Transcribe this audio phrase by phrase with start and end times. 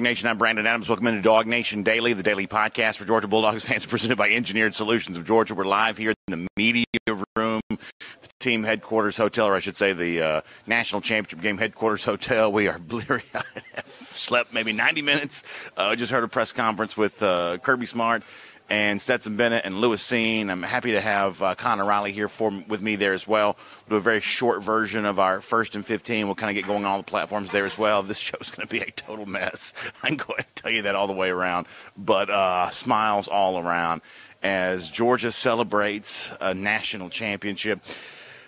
[0.00, 0.88] Nation, I'm Brandon Adams.
[0.88, 5.16] Welcome into DawgNation Daily, the daily podcast for Georgia Bulldogs fans, presented by Engineered Solutions
[5.16, 5.54] of Georgia.
[5.54, 6.84] We're live here in the media
[7.36, 7.78] room, the
[8.40, 12.50] team headquarters hotel, or I should say the uh, national championship game headquarters hotel.
[12.50, 13.86] We are bleary eyed.
[13.86, 15.44] Slept maybe 90 minutes.
[15.76, 18.24] Uh, just heard a press conference with uh, Kirby Smart
[18.70, 20.50] and Stetson Bennett and Lewis Cine.
[20.50, 23.56] I'm happy to have uh, Connor Riley here for with me there as well.
[23.88, 26.26] We'll do a very short version of our first and 15.
[26.26, 28.02] We'll kind of get going on all the platforms there as well.
[28.02, 29.74] This show's going to be a total mess.
[30.02, 31.66] I can go ahead and tell you that all the way around.
[31.96, 34.02] But uh, smiles all around
[34.42, 37.80] as Georgia celebrates a national championship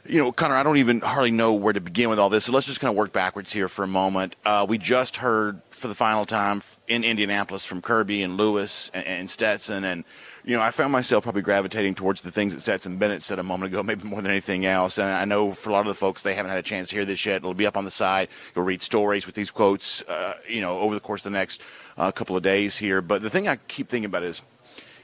[0.08, 2.44] you know, Connor, I don't even hardly know where to begin with all this.
[2.44, 4.36] So let's just kind of work backwards here for a moment.
[4.44, 9.06] Uh, we just heard for the final time in Indianapolis from Kirby and Lewis and,
[9.06, 9.84] and, Stetson.
[9.84, 10.04] And,
[10.44, 13.42] you know, I found myself probably gravitating towards the things that Stetson Bennett said a
[13.42, 14.98] moment ago, maybe more than anything else.
[14.98, 16.96] And I know for a lot of the folks, they haven't had a chance to
[16.96, 17.36] hear this yet.
[17.36, 18.30] It'll be up on the site.
[18.54, 21.62] You'll read stories with these quotes, uh, you know, over the course of the next
[21.96, 23.00] uh, couple of days here.
[23.02, 24.42] But the thing I keep thinking about is,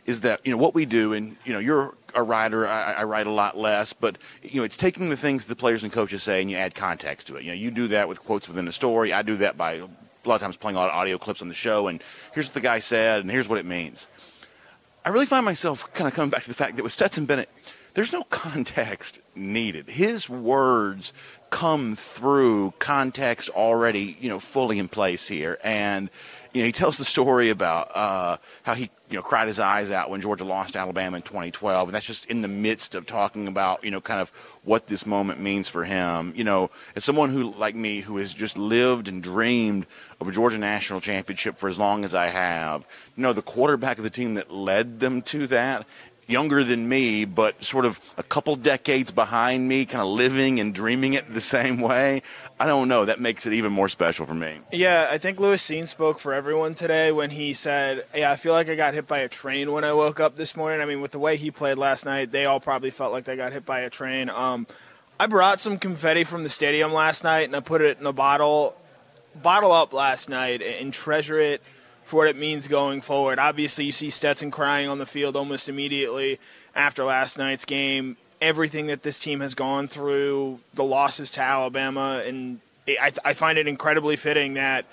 [0.05, 2.67] is that, you know, what we do, and, you know, you're a writer.
[2.67, 5.83] I, I, write a lot less, but you know, it's taking the things the players
[5.83, 7.45] and coaches say and you add context to it.
[7.45, 9.13] You know, you do that with quotes within the story.
[9.13, 9.83] I do that by
[10.25, 12.47] a lot of times playing a lot of audio clips on the show, and here's
[12.47, 14.09] what the guy said, and here's what it means.
[15.05, 17.49] I really find myself kind of coming back to the fact that with Stetson Bennett,
[17.95, 19.89] there's no context needed.
[19.89, 21.13] His words
[21.51, 26.09] come through context already, you know, fully in place here, and
[26.53, 29.91] you know, he tells the story about uh, how he, you know, cried his eyes
[29.91, 33.47] out when Georgia lost Alabama in 2012, and that's just in the midst of talking
[33.49, 34.31] about, you know, kind of
[34.65, 36.33] what this moment means for him.
[36.37, 39.87] You know, as someone who, like me, who has just lived and dreamed
[40.21, 42.87] of a Georgia national championship for as long as I have,
[43.17, 45.87] you know, the quarterback of the team that led them to that
[46.27, 50.75] younger than me, but sort of a couple decades behind me, kind of living and
[50.75, 52.23] dreaming it the same way.
[52.59, 53.05] I don't know.
[53.05, 54.59] That makes it even more special for me.
[54.73, 58.53] Yeah, I think Lewis Cine spoke for everyone today when he said, Yeah, I feel
[58.53, 60.81] like I got hit by a train when I woke up this morning.
[60.81, 63.37] I mean, with the way he played last night, they all probably felt like they
[63.37, 64.31] got hit by a train.
[64.31, 64.67] Um,
[65.19, 68.13] I brought some confetti from the stadium last night and I put it in a
[68.13, 68.75] bottle,
[69.41, 71.63] bottle up last night and treasure it
[72.13, 73.39] for what it means going forward.
[73.39, 76.39] Obviously, you see Stetson crying on the field almost immediately
[76.75, 78.19] after last night's game.
[78.39, 83.57] Everything that this team has gone through, the losses to Alabama, and I, I find
[83.57, 84.85] it incredibly fitting that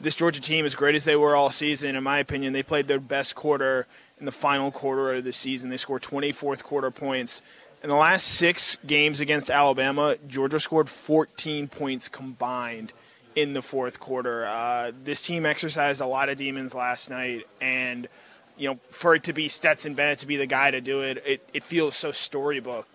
[0.00, 2.88] this Georgia team, as great as they were all season, in my opinion, they played
[2.88, 3.86] their best quarter
[4.18, 5.68] in the final quarter of the season.
[5.68, 7.42] They scored 24th quarter points.
[7.82, 12.94] In the last six games against Alabama, Georgia scored 14 points combined
[13.34, 14.46] in the fourth quarter.
[14.46, 18.08] Uh, this team exercised a lot of demons last night, and
[18.56, 21.22] you know, for it to be Stetson Bennett to be the guy to do it,
[21.26, 22.86] it, it feels so storybook.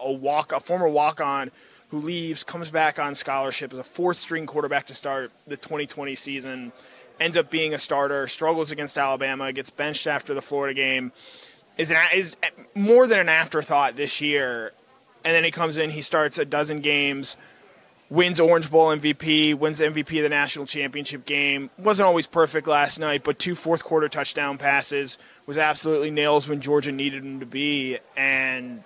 [0.00, 1.50] A walk, a former walk-on
[1.88, 6.72] who leaves, comes back on scholarship as a fourth-string quarterback to start the 2020 season,
[7.18, 11.12] ends up being a starter, struggles against Alabama, gets benched after the Florida game,
[11.78, 12.36] is an, is
[12.74, 14.72] more than an afterthought this year,
[15.24, 17.36] and then he comes in, he starts a dozen games
[18.10, 21.70] wins Orange Bowl MVP, wins MVP of the national championship game.
[21.78, 26.60] Wasn't always perfect last night, but two fourth quarter touchdown passes was absolutely nails when
[26.60, 27.98] Georgia needed him to be.
[28.16, 28.84] And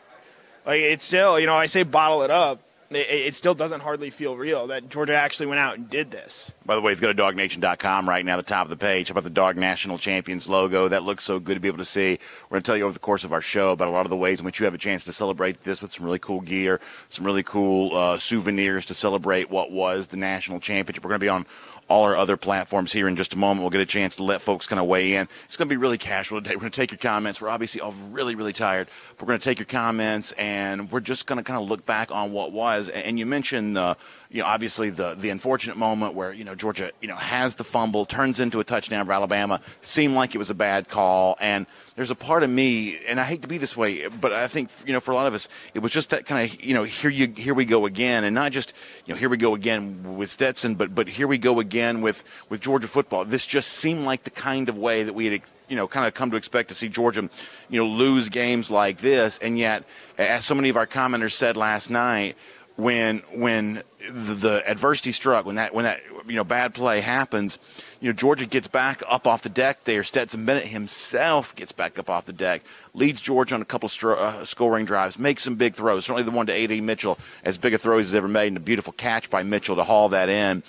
[0.66, 2.60] like it's still, you know, I say bottle it up
[2.90, 6.52] it, still doesn't hardly feel real that Georgia actually went out and did this.
[6.64, 9.10] By the way, if you go to dawgnation.com right now, the top of the page,
[9.10, 10.88] about the Dog National Champions logo?
[10.88, 12.18] That looks so good to be able to see.
[12.44, 14.10] We're going to tell you over the course of our show about a lot of
[14.10, 16.40] the ways in which you have a chance to celebrate this with some really cool
[16.40, 21.04] gear, some really cool uh, souvenirs to celebrate what was the national championship.
[21.04, 21.46] We're going to be on
[21.88, 23.62] all our other platforms here in just a moment.
[23.62, 25.28] We'll get a chance to let folks kind of weigh in.
[25.44, 26.54] It's going to be really casual today.
[26.54, 27.40] We're going to take your comments.
[27.40, 28.88] We're obviously all really, really tired.
[29.20, 32.12] We're going to take your comments and we're just going to kind of look back
[32.12, 32.88] on what was.
[32.88, 33.96] And you mentioned the
[34.30, 37.64] you know, obviously the the unfortunate moment where you know Georgia, you know, has the
[37.64, 41.66] fumble, turns into a touchdown for Alabama, seemed like it was a bad call, and
[41.96, 44.68] there's a part of me, and I hate to be this way, but I think
[44.84, 46.84] you know for a lot of us, it was just that kind of you know
[46.84, 48.74] here you here we go again, and not just
[49.06, 52.22] you know here we go again with Stetson, but but here we go again with
[52.50, 53.24] with Georgia football.
[53.24, 56.12] This just seemed like the kind of way that we had you know kind of
[56.12, 57.30] come to expect to see Georgia,
[57.70, 59.84] you know, lose games like this, and yet,
[60.18, 62.36] as so many of our commenters said last night
[62.78, 67.58] when when the, the, adversity struck, when that when that you know bad play happens,
[68.00, 70.04] you know Georgia gets back up off the deck there.
[70.04, 72.62] Stetson Bennett himself gets back up off the deck,
[72.94, 76.04] leads Georgia on a couple of uh, scoring drives, makes some big throws.
[76.04, 76.80] Certainly the one to A.D.
[76.80, 79.74] Mitchell, as big a throw as he's ever made, and a beautiful catch by Mitchell
[79.74, 80.62] to haul that in.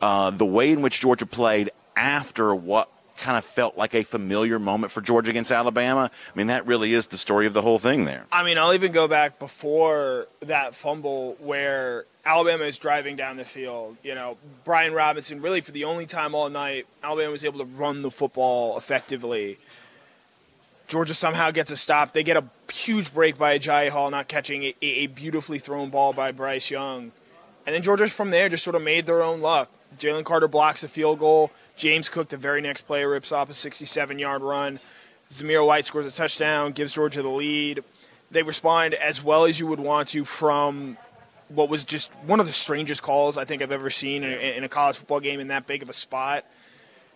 [0.00, 4.58] Uh, the way in which Georgia played after what kind of felt like a familiar
[4.58, 6.10] moment for Georgia against Alabama.
[6.12, 8.24] I mean, that really is the story of the whole thing there.
[8.30, 13.44] I mean, I'll even go back before that fumble where Alabama is driving down the
[13.44, 13.96] field.
[14.02, 17.64] You know, Brian Robinson, really for the only time all night, Alabama was able to
[17.64, 19.58] run the football effectively.
[20.88, 22.12] Georgia somehow gets a stop.
[22.12, 26.12] They get a huge break by Agiye Hall, not catching a, a beautifully thrown ball
[26.12, 27.12] by Bryce Young.
[27.66, 29.70] And then Georgia from there just sort of made their own luck.
[29.98, 31.50] Jalen Carter blocks a field goal.
[31.76, 34.80] James Cook, the very next play, rips off a 67 yard run.
[35.30, 37.84] Zamir White scores a touchdown, gives Georgia the lead.
[38.30, 40.96] They respond as well as you would want to from
[41.48, 44.64] what was just one of the strangest calls I think I've ever seen in in
[44.64, 46.44] a college football game in that big of a spot.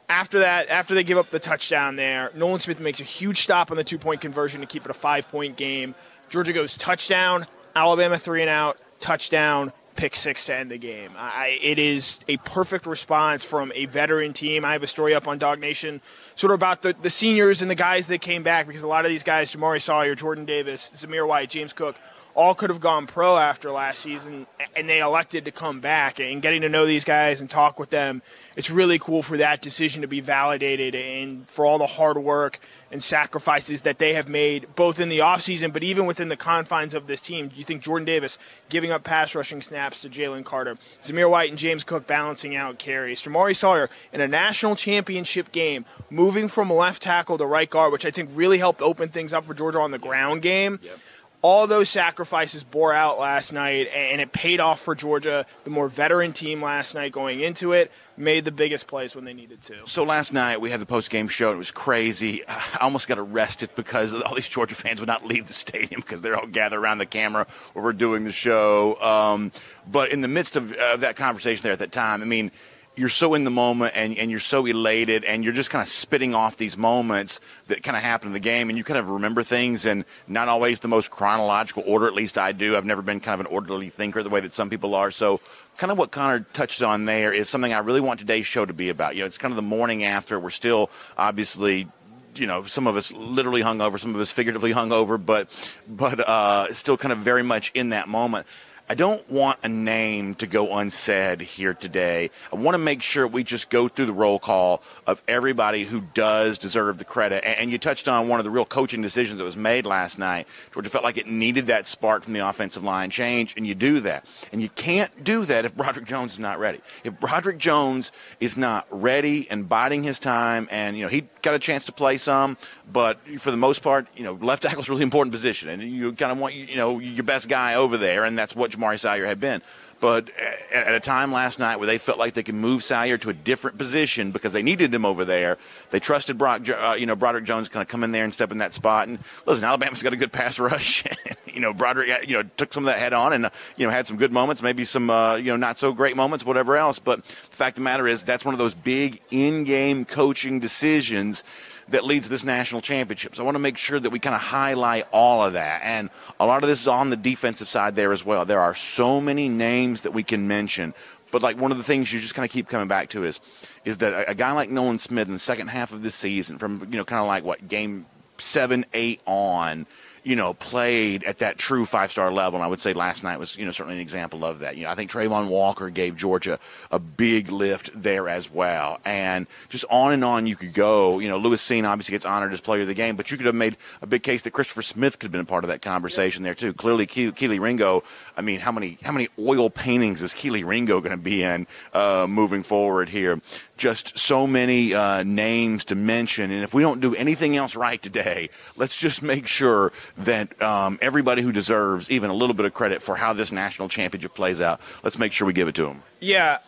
[0.09, 3.71] After that, after they give up the touchdown there, Nolan Smith makes a huge stop
[3.71, 5.95] on the two point conversion to keep it a five point game.
[6.29, 11.11] Georgia goes touchdown, Alabama three and out, touchdown, pick six to end the game.
[11.15, 14.65] I, it is a perfect response from a veteran team.
[14.65, 16.01] I have a story up on DawgNation
[16.37, 19.05] sort of about the, the seniors and the guys that came back because a lot
[19.05, 21.97] of these guys, Jamaree Salyer, Jordan Davis, Zamir White, James Cook,
[22.35, 24.47] all could have gone pro after last season,
[24.77, 26.21] and they elected to come back.
[26.21, 28.23] And getting to know these guys and talk with them,
[28.57, 32.61] it's really cool for that decision to be validated and for all the hard work
[32.93, 36.95] and sacrifices that they have made, both in the offseason, but even within the confines
[36.95, 37.49] of this team.
[37.49, 38.39] Do you think Jordan Davis
[38.69, 42.79] giving up pass rushing snaps to Jalen Carter, Zamir White and James Cook balancing out
[42.79, 47.93] carries, Jamaree Salyer in a national championship game, moving from left tackle to right guard,
[47.93, 50.81] which I think really helped open things up for Georgia on the ground game.
[50.83, 50.99] Yep
[51.43, 55.47] all those sacrifices bore out last night, and it paid off for Georgia.
[55.65, 59.33] The more veteran team last night going into it made the biggest plays when they
[59.33, 59.75] needed to.
[59.87, 62.43] So last night we had the post game show, and it was crazy.
[62.49, 66.21] I almost got arrested because all these Georgia fans would not leave the stadium because
[66.21, 69.01] they're all gathered around the camera where we're doing the show.
[69.01, 69.53] Um,
[69.91, 72.51] but in the midst of uh, that conversation there at that time, I mean,
[72.97, 75.89] you're so in the moment and, and you're so elated and you're just kind of
[75.89, 79.09] spitting off these moments that kind of happen in the game and you kind of
[79.09, 82.77] remember things and not always the most chronological order at least i do.
[82.77, 85.11] I've never been kind of an orderly thinker the way that some people are.
[85.11, 85.41] So
[85.77, 88.75] kind of what connor touched on there is something i really want today's show to
[88.75, 89.15] be about.
[89.15, 90.39] You know it's kind of the morning after.
[90.39, 91.89] We're still obviously
[92.37, 95.75] you know, some of us literally hung over, some of us figuratively hung over, but
[95.89, 98.47] but uh, still kind of very much in that moment.
[98.91, 102.29] I don't want a name to go unsaid here today.
[102.53, 106.01] I want to make sure we just go through the roll call of everybody who
[106.13, 107.47] does deserve the credit.
[107.47, 110.49] And you touched on one of the real coaching decisions that was made last night.
[110.75, 114.01] Georgia felt like it needed that spark from the offensive line change, and you do
[114.01, 114.29] that.
[114.51, 116.81] And you can't do that if Broderick Jones is not ready.
[117.05, 118.11] If Broderick Jones
[118.41, 121.93] is not ready and biding his time, and you know he got a chance to
[121.93, 122.57] play some,
[122.93, 125.81] but for the most part, you know left tackle is a really important position, and
[125.81, 128.99] you kind of want you know your best guy over there, and that's what Jamaree
[128.99, 129.63] Salyer had been.
[130.01, 130.31] But
[130.73, 133.35] at a time last night where they felt like they could move Salyer to a
[133.35, 135.59] different position because they needed him over there,
[135.91, 138.51] they trusted Brock, uh, you know, Broderick Jones kind of come in there and step
[138.51, 139.09] in that spot.
[139.09, 141.05] And listen, Alabama's got a good pass rush.
[141.47, 144.07] you know, Broderick, you know, took some of that head on and you know had
[144.07, 146.99] some good moments, maybe some uh, you know not so great moments, whatever else.
[146.99, 151.45] But the fact of the matter is, that's one of those big in-game coaching decisions
[151.91, 153.35] that leads this national championship.
[153.35, 155.83] So I want to make sure that we kind of highlight all of that.
[155.85, 158.45] And a lot of this is on the defensive side there as well.
[158.45, 160.95] There are so many names that we can mention.
[161.31, 163.41] But like one of the things you just kind of keep coming back to is
[163.85, 166.59] is that a, a guy like Nolan Smith in the second half of this season,
[166.59, 168.07] from you know kind of like what game
[168.39, 169.87] seven, eight on,
[170.23, 172.59] you know, played at that true five star level.
[172.59, 174.77] And I would say last night was, you know, certainly an example of that.
[174.77, 176.59] You know, I think Travon Walker gave Georgia
[176.91, 178.99] a big lift there as well.
[179.05, 181.19] And just on and on you could go.
[181.19, 183.47] You know, Lewis Cine obviously gets honored as player of the game, but you could
[183.47, 185.83] have made a big case that Christopher Smith could have been a part of that
[185.83, 186.73] conversation there too.
[186.73, 188.03] Clearly, Ke- Kelee Ringo.
[188.37, 191.67] I mean, how many how many oil paintings is Kelee Ringo going to be in
[191.93, 193.41] uh, moving forward here?
[193.81, 196.53] Just so many uh, names to mention.
[196.53, 200.99] And if we don't do anything else right today, let's just make sure that um,
[201.01, 204.61] everybody who deserves even a little bit of credit for how this national championship plays
[204.61, 206.03] out, let's make sure we give it to them.
[206.21, 206.59] Yeah.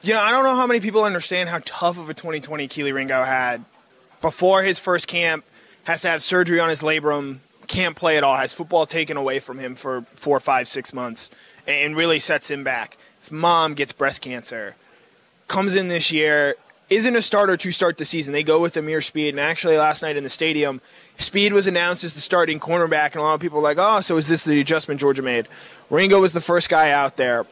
[0.00, 2.94] You know, I don't know how many people understand how tough of a 2020 Kelee
[2.94, 3.64] Ringo had.
[4.20, 5.44] Before his first camp,
[5.82, 9.40] has to have surgery on his labrum, can't play at all, has football taken away
[9.40, 11.30] from him for four, five, six months,
[11.66, 12.96] and really sets him back.
[13.18, 14.76] His mom gets breast cancer
[15.48, 16.54] comes in this year,
[16.90, 18.32] isn't a starter to start the season.
[18.32, 20.80] They go with Ameer Speed, and actually last night in the stadium,
[21.16, 24.00] Speed was announced as the starting cornerback, and a lot of people were like, "Oh,
[24.00, 25.48] so is this the adjustment Georgia made?"
[25.90, 27.44] Ringo was the first guy out there.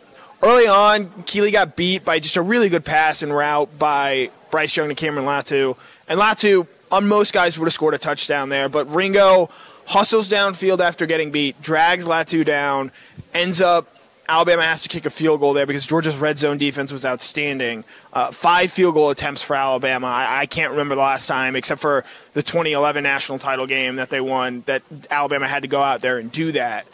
[0.42, 4.76] Early on, Kelee got beat by just a really good pass and route by Bryce
[4.76, 5.76] Young to Cameron Latu,
[6.08, 9.50] and Latu on most guys would have scored a touchdown there, but Ringo
[9.86, 12.92] hustles downfield after getting beat, drags Latu down,
[13.34, 13.95] ends up
[14.28, 17.84] Alabama has to kick a field goal there because Georgia's red zone defense was outstanding.
[18.12, 20.06] Uh, five field goal attempts for Alabama.
[20.06, 22.04] I, I, can't remember the last time, except for
[22.34, 26.18] the 2011 national title game that they won, that Alabama had to go out there
[26.18, 26.86] and do that.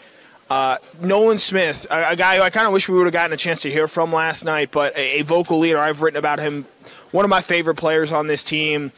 [0.50, 3.32] Uh, Nolan Smith, a, a, guy who I kind of wish we would have gotten
[3.32, 5.78] a chance to hear from last night, but a, a vocal leader.
[5.78, 6.66] I've written about him.
[7.10, 8.92] One of my favorite players on this team.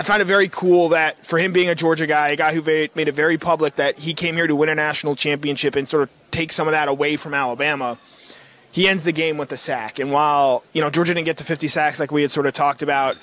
[0.00, 2.62] I find it very cool that for him being a Georgia guy, a guy who
[2.62, 6.04] made it very public that he came here to win a national championship and sort
[6.04, 7.98] of take some of that away from Alabama.
[8.70, 9.98] He ends the game with a sack.
[9.98, 12.52] And while, you know, Georgia didn't get to 50 sacks like we had sort of
[12.52, 13.16] talked about,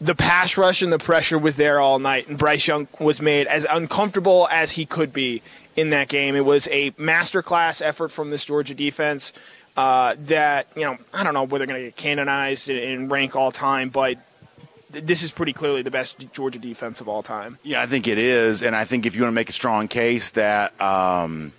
[0.00, 3.46] the pass rush and the pressure was there all night, and Bryce Young was made
[3.46, 5.42] as uncomfortable as he could be
[5.76, 6.36] in that game.
[6.36, 9.32] It was a masterclass effort from this Georgia defense
[9.76, 13.36] uh, that, you know, I don't know whether they're going to get canonized and rank
[13.36, 14.18] all time, but
[14.90, 17.58] this is pretty clearly the best Georgia defense of all time.
[17.62, 19.88] Yeah, I think it is, and I think if you want to make a strong
[19.88, 21.52] case that um,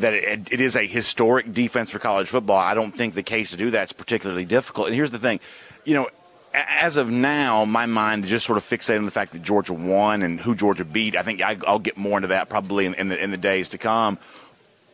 [0.00, 3.50] that it, it is a historic defense for college football, I don't think the case
[3.50, 4.88] to do that is particularly difficult.
[4.88, 5.40] And here's the thing,
[5.84, 6.08] you know.
[6.52, 9.72] As of now, my mind is just sort of fixated on the fact that Georgia
[9.72, 11.14] won and who Georgia beat.
[11.14, 13.68] I think I, will get more into that probably in, in, the, in the days
[13.68, 14.18] to come.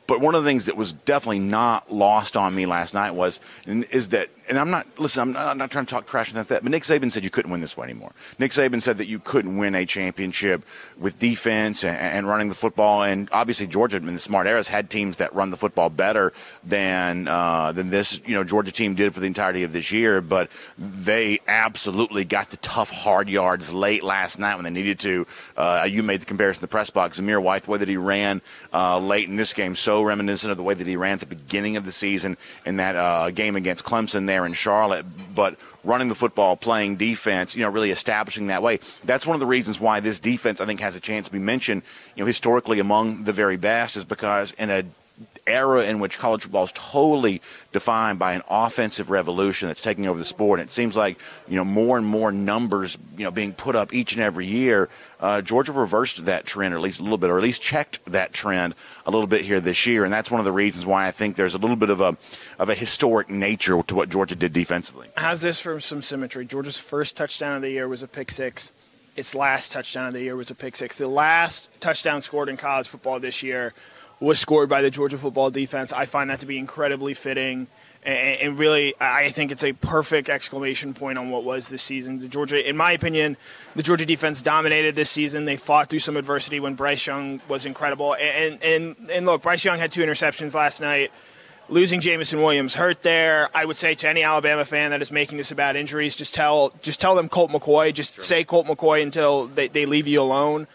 [0.07, 3.41] But one of the things that was definitely not lost on me last night was
[3.67, 5.23] is that and I'm not listen.
[5.23, 6.63] I'm not, I'm not, trying to talk trash about that.
[6.63, 8.13] But Nick Saban said you couldn't win this way anymore.
[8.39, 10.65] Nick Saban said that you couldn't win a championship
[10.99, 13.03] with defense and, and running the football.
[13.03, 16.33] And obviously Georgia in the smart eras had teams that run the football better
[16.65, 20.21] than uh, than this you know Georgia team did for the entirety of this year.
[20.21, 25.27] But they absolutely got the tough hard yards late last night when they needed to.
[25.57, 27.21] Uh, you made the comparison to the press box.
[27.21, 30.57] Zamir White, the way that he ran uh, late in this game, so reminiscent of
[30.57, 33.57] the way that he ran at the beginning of the season in that uh, game
[33.57, 34.27] against Clemson.
[34.27, 38.63] There there in Charlotte, but running the football, playing defense, you know, really establishing that
[38.63, 38.79] way.
[39.05, 41.39] That's one of the reasons why this defense, I think, has a chance to be
[41.39, 41.83] mentioned,
[42.15, 44.85] you know, historically among the very best, is because in a
[45.47, 47.41] era in which college football is totally
[47.73, 50.61] defined by an offensive revolution that's taking over the sport.
[50.61, 53.95] And it seems like you know more and more numbers you know being put up
[53.95, 54.89] each and every year.
[55.19, 58.05] Uh, Georgia reversed that trend, or at least a little bit, or at least checked
[58.07, 58.75] that trend
[59.07, 60.05] a little bit here this year.
[60.05, 62.17] And that's one of the reasons why I think there's a little bit of a
[62.59, 65.09] of a historic nature to what Georgia did defensively.
[65.17, 66.45] How's this for some symmetry?
[66.47, 68.73] Georgia's first touchdown of the year was a pick six.
[69.17, 70.99] Its last touchdown of the year was a pick six.
[70.99, 73.73] The last touchdown scored in college football this year
[74.21, 75.93] was scored by the Georgia football defense.
[75.93, 77.67] I find that to be incredibly fitting.
[78.05, 82.21] And, really, I think it's a perfect exclamation point on what was this season.
[82.21, 83.37] The Georgia, in my opinion,
[83.75, 85.45] the Georgia defense dominated this season.
[85.45, 88.15] They fought through some adversity when Bryce Young was incredible.
[88.15, 91.11] And and and look, Bryce Young had two interceptions last night.
[91.69, 93.49] Losing Jameson Williams hurt there.
[93.53, 96.73] I would say to any Alabama fan that is making this about injuries, just tell
[96.83, 97.93] just tell them Colt McCoy.
[97.93, 98.23] Just sure.
[98.23, 100.69] say Colt McCoy until they, they leave you alone.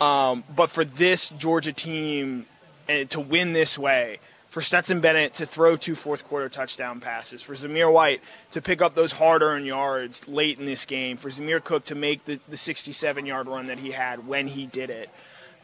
[0.00, 2.46] Um, but for this Georgia team
[2.88, 4.18] to win this way,
[4.48, 8.20] for Stetson Bennett to throw two fourth quarter touchdown passes, for Zamir White
[8.52, 11.94] to pick up those hard earned yards late in this game, for Zamir Cook to
[11.94, 15.10] make the, the 67 yard run that he had when he did it.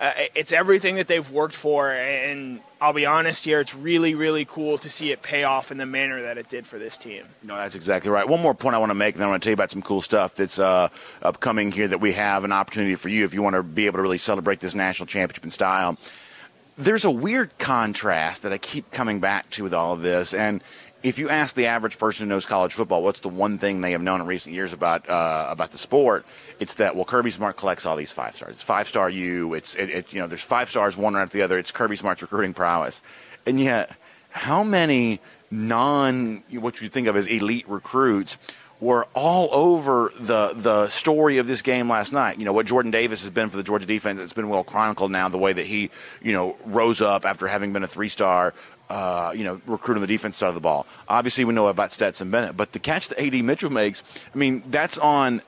[0.01, 4.45] Uh, it's everything that they've worked for, and I'll be honest here, it's really, really
[4.45, 7.25] cool to see it pay off in the manner that it did for this team.
[7.45, 8.29] No, that's exactly right.
[8.29, 9.71] One more point I want to make, and then I want to tell you about
[9.71, 10.89] some cool stuff that's uh,
[11.23, 13.99] upcoming here that we have an opportunity for you if you want to be able
[13.99, 15.97] to really celebrate this national championship in style
[16.77, 20.35] there's a weird contrast that I keep coming back to with all of this.
[20.35, 20.63] And
[21.03, 23.93] if you ask the average person who knows college football, what's the one thing they
[23.93, 26.25] have known in recent years about uh, about the sport?
[26.59, 28.55] It's that well, Kirby Smart collects all these five stars.
[28.55, 29.55] It's five star U.
[29.55, 31.59] It's it, it's you know there's five stars one right after the other.
[31.59, 33.03] It's Kirby Smart's recruiting prowess,
[33.47, 33.95] and yet
[34.31, 38.39] how many non what you think of as elite recruits
[38.85, 42.39] were all over the the story of this game last night.
[42.39, 44.21] You know what Jordan Davis has been for the Georgia defense.
[44.21, 45.31] It's been well chronicled now.
[45.31, 48.53] The way that he you know rose up after having been a three star.
[48.91, 50.87] Uh, you know, recruit on the defense side of the ball.
[51.09, 54.63] Obviously, we know about Stetson Bennett, but the catch that AD Mitchell makes, I mean,
[54.67, 55.41] that's on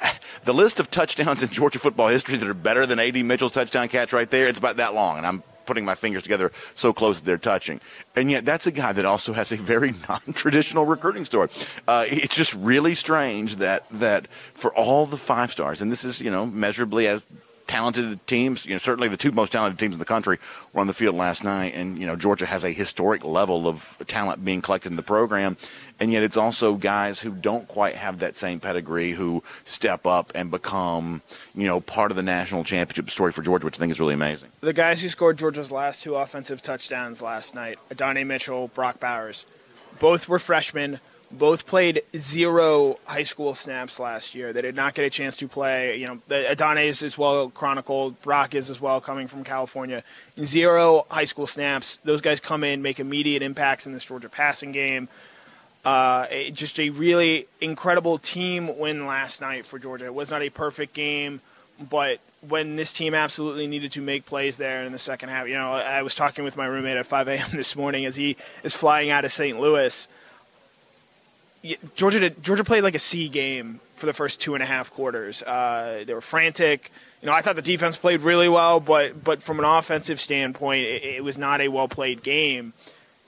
[0.44, 3.88] the list of touchdowns in Georgia football history that are better than AD Mitchell's touchdown
[3.88, 4.46] catch right there.
[4.46, 7.80] It's about that long, and I'm putting my fingers together so close that they're touching.
[8.16, 11.50] And yet, that's a guy that also has a very non-traditional recruiting story.
[11.86, 16.20] Uh, it's just really strange that that for all the five stars, and this is
[16.20, 17.26] you know measurably as
[17.68, 18.66] talented teams.
[18.66, 20.38] You know, certainly the two most talented teams in the country
[20.72, 23.96] were on the field last night, and you know Georgia has a historic level of
[24.08, 25.56] talent being collected in the program,
[26.00, 30.32] and yet it's also guys who don't quite have that same pedigree who step up
[30.34, 31.22] and become
[31.54, 34.14] you know part of the national championship story for Georgia, which I think is really
[34.14, 34.48] amazing.
[34.60, 39.44] The guys who scored Georgia's last two offensive touchdowns last night, Adonai Mitchell, Brock Bowers,
[40.00, 44.52] both were freshmen both played zero high school snaps last year.
[44.52, 45.96] They did not get a chance to play.
[45.96, 48.20] You know, Adane is as well chronicled.
[48.22, 50.02] Brock is as well coming from California.
[50.40, 51.98] Zero high school snaps.
[52.04, 55.08] Those guys come in, make immediate impacts in this Georgia passing game.
[55.84, 60.06] Uh, just a really incredible team win last night for Georgia.
[60.06, 61.40] It was not a perfect game,
[61.90, 65.54] but when this team absolutely needed to make plays there in the second half, you
[65.54, 67.48] know, I was talking with my roommate at 5 a.m.
[67.52, 69.58] this morning as he is flying out of St.
[69.58, 70.08] Louis
[71.94, 74.92] Georgia did, Georgia played like a C game for the first two and a half
[74.92, 75.42] quarters.
[75.42, 76.92] Uh, they were frantic.
[77.20, 80.84] You know, I thought the defense played really well, but but from an offensive standpoint,
[80.84, 82.72] it, it was not a well played game.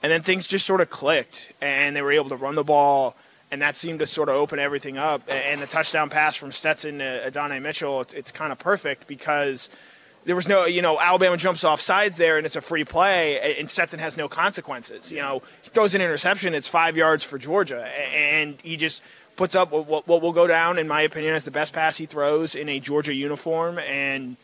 [0.03, 3.15] And then things just sort of clicked, and they were able to run the ball,
[3.51, 5.21] and that seemed to sort of open everything up.
[5.29, 9.69] And the touchdown pass from Stetson to Adonai Mitchell, it's, it's kind of perfect because–
[10.25, 13.57] there was no, you know, Alabama jumps off sides there and it's a free play,
[13.59, 15.11] and Stetson has no consequences.
[15.11, 17.85] You know, he throws an interception, it's five yards for Georgia,
[18.15, 19.01] and he just
[19.35, 22.05] puts up what, what will go down, in my opinion, as the best pass he
[22.05, 24.37] throws in a Georgia uniform, and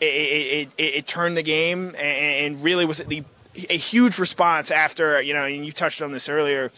[0.00, 3.22] it, it, it, it turned the game, and really was the,
[3.68, 6.72] a huge response after, you know, and you touched on this earlier.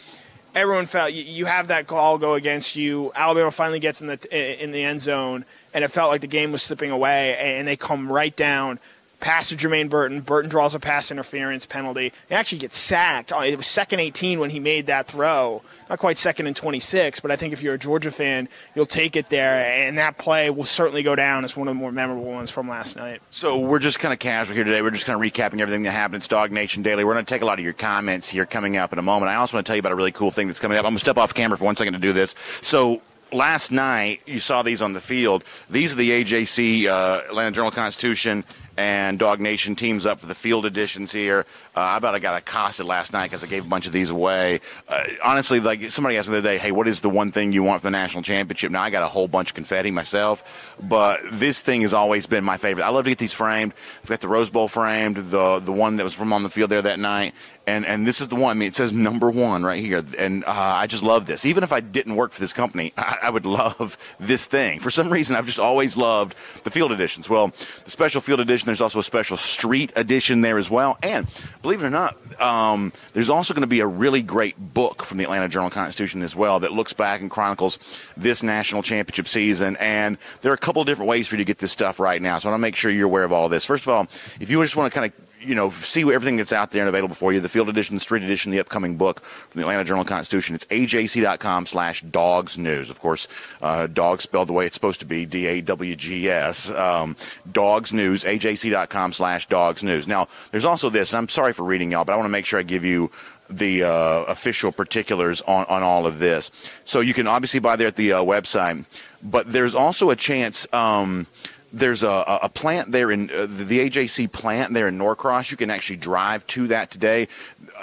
[0.54, 3.12] Everyone felt you have that call go against you.
[3.14, 5.44] Alabama finally gets in the in the end zone
[5.78, 8.80] and it felt like the game was slipping away, and they come right down.
[9.20, 10.22] Pass to Jermaine Burton.
[10.22, 12.12] Burton draws a pass interference penalty.
[12.26, 13.32] They actually get sacked.
[13.32, 15.62] Uh, it was second 18 when he made that throw.
[15.88, 19.14] Not quite second and 26, but I think if you're a Georgia fan, you'll take
[19.14, 19.54] it there.
[19.56, 22.68] And that play will certainly go down as one of the more memorable ones from
[22.68, 23.22] last night.
[23.30, 24.82] So we're just kind of casual here today.
[24.82, 26.16] We're just kind of recapping everything that happened.
[26.16, 27.04] It's DawgNation Daily.
[27.04, 29.30] We're going to take a lot of your comments here coming up in a moment.
[29.30, 30.84] I also want to tell you about a really cool thing that's coming up.
[30.84, 32.34] I'm going to step off camera for one second to do this.
[32.62, 33.00] So
[33.32, 35.44] last night you saw these on the field.
[35.70, 38.44] These are the AJC uh, Atlanta Journal Constitution
[38.76, 41.46] and DawgNation teams up for the field editions here.
[41.78, 44.10] Uh, I bet I got accosted last night because I gave a bunch of these
[44.10, 44.60] away.
[44.88, 47.52] Uh, honestly, like somebody asked me the other day, "Hey, what is the one thing
[47.52, 50.42] you want for the national championship?" Now I got a whole bunch of confetti myself,
[50.82, 52.82] but this thing has always been my favorite.
[52.82, 53.74] I love to get these framed.
[54.02, 56.68] I've got the Rose Bowl framed, the the one that was from on the field
[56.68, 57.32] there that night,
[57.68, 58.56] and and this is the one.
[58.56, 61.44] I mean, it says number one right here, and uh, I just love this.
[61.44, 64.80] Even if I didn't work for this company, I, I, would love this thing.
[64.80, 67.28] For some reason, I've just always loved the field editions.
[67.28, 67.52] Well,
[67.84, 68.66] the special field edition.
[68.66, 71.28] There's also a special street edition there as well, and
[71.68, 75.18] believe it or not, um, there's also going to be a really great book from
[75.18, 77.78] the Atlanta Journal Constitution as well that looks back and chronicles
[78.16, 79.76] this national championship season.
[79.78, 82.22] And there are a couple of different ways for you to get this stuff right
[82.22, 82.38] now.
[82.38, 83.66] So I want to make sure you're aware of all of this.
[83.66, 84.04] First of all,
[84.40, 86.88] if you just want to kind of you know, see everything that's out there and
[86.88, 87.40] available for you.
[87.40, 90.54] The field edition, the street edition, the upcoming book from the Atlanta Journal Constitution.
[90.54, 92.90] It's ajc.com slash dogs news.
[92.90, 93.28] Of course,
[93.62, 96.70] uh, dog spelled the way it's supposed to be, D-A-W-G-S.
[96.72, 97.16] Um,
[97.50, 100.06] dogs news, ajc.com slash dogs news.
[100.06, 102.46] Now, there's also this, and I'm sorry for reading y'all, but I want to make
[102.46, 103.10] sure I give you
[103.50, 106.50] the uh, official particulars on, on all of this.
[106.84, 108.84] So you can obviously buy there at the uh, website,
[109.22, 111.26] but there's also a chance, um,
[111.72, 115.50] there's a, a plant there in uh, the AJC plant there in Norcross.
[115.50, 117.28] You can actually drive to that today.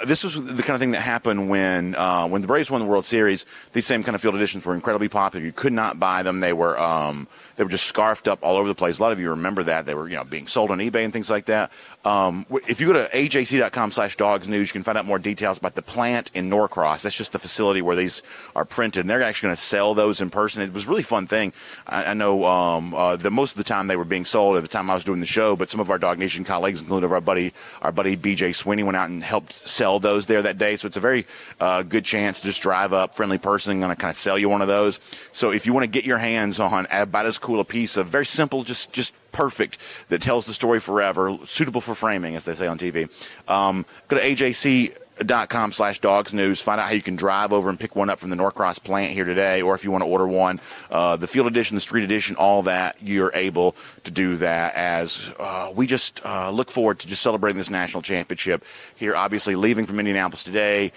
[0.04, 2.86] This was the kind of thing that happened when uh, when the Braves won the
[2.86, 3.46] World Series.
[3.72, 5.44] These same kind of field editions were incredibly popular.
[5.44, 6.40] You could not buy them.
[6.40, 8.98] They were um, they were just scarfed up all over the place.
[8.98, 11.12] A lot of you remember that they were you know being sold on eBay and
[11.12, 11.70] things like that.
[12.04, 15.58] Um, if you go to ajc.com slash dogs news, you can find out more details
[15.58, 17.02] about the plant in Norcross.
[17.02, 18.22] That's just the facility where these
[18.54, 19.00] are printed.
[19.00, 20.62] And they're actually going to sell those in person.
[20.62, 21.52] It was a really fun thing.
[21.86, 24.68] I, I know um, uh, most of the time they were being sold at the
[24.68, 27.52] time I was doing the show, but some of our DawgNation colleagues, including our buddy,
[27.82, 30.76] our buddy BJ Sweeney, went out and helped sell those there that day.
[30.76, 31.26] So it's a very
[31.60, 34.48] uh, good chance to just drive up, friendly person, going to kind of sell you
[34.48, 35.00] one of those.
[35.32, 38.06] So if you want to get your hands on about as cool a piece of
[38.06, 42.54] very simple, just just perfect that tells the story forever, suitable for framing, as they
[42.54, 43.08] say on TV.
[43.48, 46.62] Um, go to ajc.com slash dogs news.
[46.62, 49.12] Find out how you can drive over and pick one up from the Norcross plant
[49.12, 50.58] here today, or if you want to order one,
[50.90, 55.32] uh, the field edition, the street edition, all that, you're able to do that as
[55.38, 58.64] uh, we just uh, look forward to just celebrating this national championship
[58.96, 59.14] here.
[59.14, 60.92] Obviously, leaving from Indianapolis today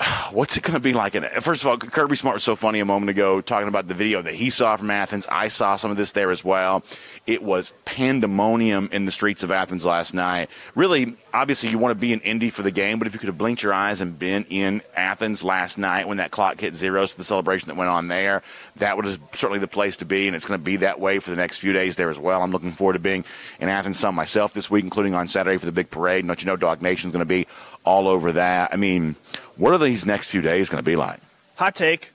[0.30, 1.14] what's it going to be like?
[1.14, 3.94] In, first of all, Kirby Smart was so funny a moment ago talking about the
[3.94, 5.26] video that he saw from Athens.
[5.30, 6.82] I saw some of this there as well.
[7.26, 10.48] It was pandemonium in the streets of Athens last night.
[10.74, 13.28] Really, obviously, you want to be in Indy for the game, but if you could
[13.28, 17.04] have blinked your eyes and been in Athens last night when that clock hit zero,
[17.06, 18.42] so the celebration that went on there,
[18.76, 21.30] that was certainly the place to be, and it's going to be that way for
[21.30, 22.42] the next few days there as well.
[22.42, 23.24] I'm looking forward to being
[23.60, 26.20] in Athens some myself this week, including on Saturday for the big parade.
[26.20, 27.46] And don't you know, DawgNation is going to be
[27.84, 28.72] all over that.
[28.72, 29.16] I mean,
[29.60, 31.20] what are these next few days going to be like?
[31.56, 32.12] Hot take.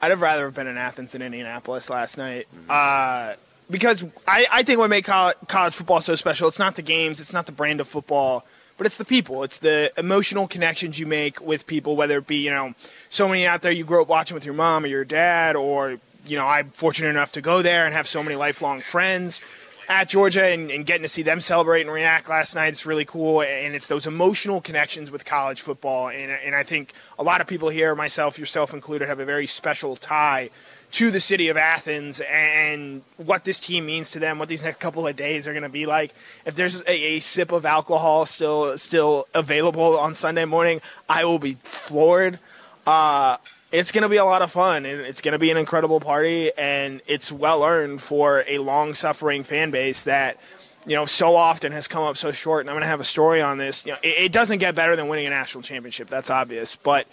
[0.00, 2.46] I'd have rather have been in Athens than Indianapolis last night.
[2.70, 3.34] Uh,
[3.68, 7.20] because I, I think what made college, college football so special, it's not the games,
[7.20, 9.42] it's not the brand of football, but it's the people.
[9.42, 12.74] It's the emotional connections you make with people, whether it be you know
[13.10, 15.98] so many out there you grew up watching with your mom or your dad, or
[16.26, 19.44] you know I'm fortunate enough to go there and have so many lifelong friends
[19.88, 22.68] at Georgia and, and, getting to see them celebrate and react last night.
[22.68, 26.08] It's really cool, and it's those emotional connections with college football.
[26.08, 29.46] And, and I think a lot of people here, myself, yourself included, have a very
[29.46, 30.50] special tie
[30.90, 34.80] to the city of Athens and what this team means to them, what these next
[34.80, 36.14] couple of days are going to be like.
[36.46, 41.38] If there's a, a, sip of alcohol still still available on Sunday morning, I will
[41.38, 42.38] be floored.
[42.86, 43.36] Uh,
[43.70, 46.00] it's going to be a lot of fun and it's going to be an incredible
[46.00, 50.38] party and it's well earned for a long suffering fan base that
[50.86, 53.04] you know so often has come up so short and i'm going to have a
[53.04, 56.08] story on this you know it, it, doesn't get better than winning a national championship
[56.08, 57.06] that's obvious but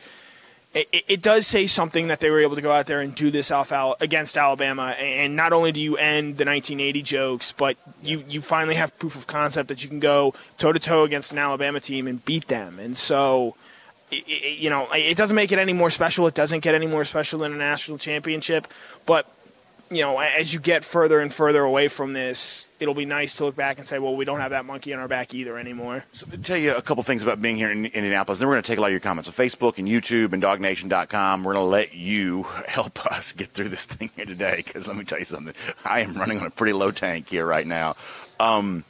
[0.74, 3.32] it, it, does say something that they were able to go out there and do
[3.32, 3.50] this
[4.02, 4.88] against Alabama.
[5.00, 9.16] And not only do you end the 1980 jokes, but you, you finally have proof
[9.16, 12.50] of concept that you can go toe to toe against an Alabama team and beat
[12.50, 12.78] them.
[12.78, 13.56] And so
[14.28, 16.28] you know, it doesn't make it any more special.
[16.28, 18.68] It doesn't get any more special than a national championship.
[19.06, 19.32] But,
[19.92, 23.46] you know, as you get further and further away from this, it'll be nice to
[23.46, 26.06] look back and say, well, we don't have that monkey on our back either anymore.
[26.14, 28.40] So, I'll tell you a couple things about being here in Indianapolis.
[28.40, 30.42] Then we're going to take a lot of your comments on Facebook and YouTube and
[30.42, 31.44] DawgNation.com.
[31.44, 34.98] We're going to let you help us get through this thing here today because let
[34.98, 35.54] me tell you something.
[35.84, 37.96] I am running on a pretty low tank here right now.
[38.40, 38.84] Um,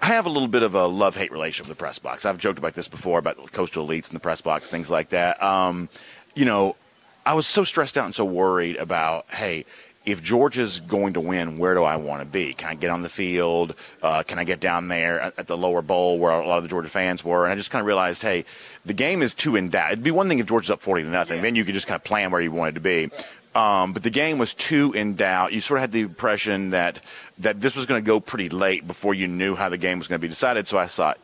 [0.00, 2.26] I have a little bit of a love hate relationship with the press box.
[2.26, 5.42] I've joked about this before about coastal elites and the press box, things like that.
[5.42, 5.88] Um,
[6.34, 6.76] you know,
[7.24, 9.64] I was so stressed out and so worried about, hey,
[10.06, 12.54] if Georgia's going to win, where do I want to be?
[12.54, 13.74] Can I get on the field?
[14.00, 16.62] Uh, can I get down there at, at, the lower bowl where a lot of
[16.62, 17.44] the Georgia fans were?
[17.44, 18.44] And I just kind of realized, hey,
[18.84, 19.90] the game is too in doubt.
[19.90, 21.36] It'd be one thing if Georgia's up 40 to nothing.
[21.36, 21.42] Yeah.
[21.42, 23.10] Then you could just kind of plan where you wanted to be.
[23.56, 25.54] Um, but the game was too in doubt.
[25.54, 27.00] You sort of had the impression that
[27.38, 30.08] that this was going to go pretty late before you knew how the game was
[30.08, 30.66] going to be decided.
[30.66, 31.18] So I thought,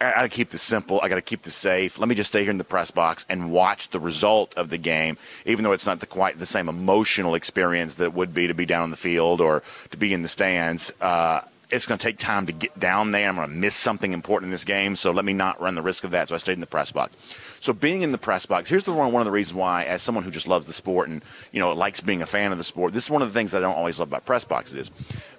[0.00, 1.00] I got to keep this simple.
[1.02, 1.98] I got to keep this safe.
[1.98, 4.78] Let me just stay here in the press box and watch the result of the
[4.78, 8.46] game, even though it's not the, quite the same emotional experience that it would be
[8.46, 10.94] to be down on the field or to be in the stands.
[11.00, 13.28] Uh, it's going to take time to get down there.
[13.28, 15.82] I'm going to miss something important in this game, so let me not run the
[15.82, 16.28] risk of that.
[16.28, 17.16] So I stayed in the press box.
[17.60, 20.02] So being in the press box, here's the one, one of the reasons why, as
[20.02, 22.64] someone who just loves the sport and you know likes being a fan of the
[22.64, 24.74] sport, this is one of the things I don't always love about press boxes.
[24.74, 24.90] Is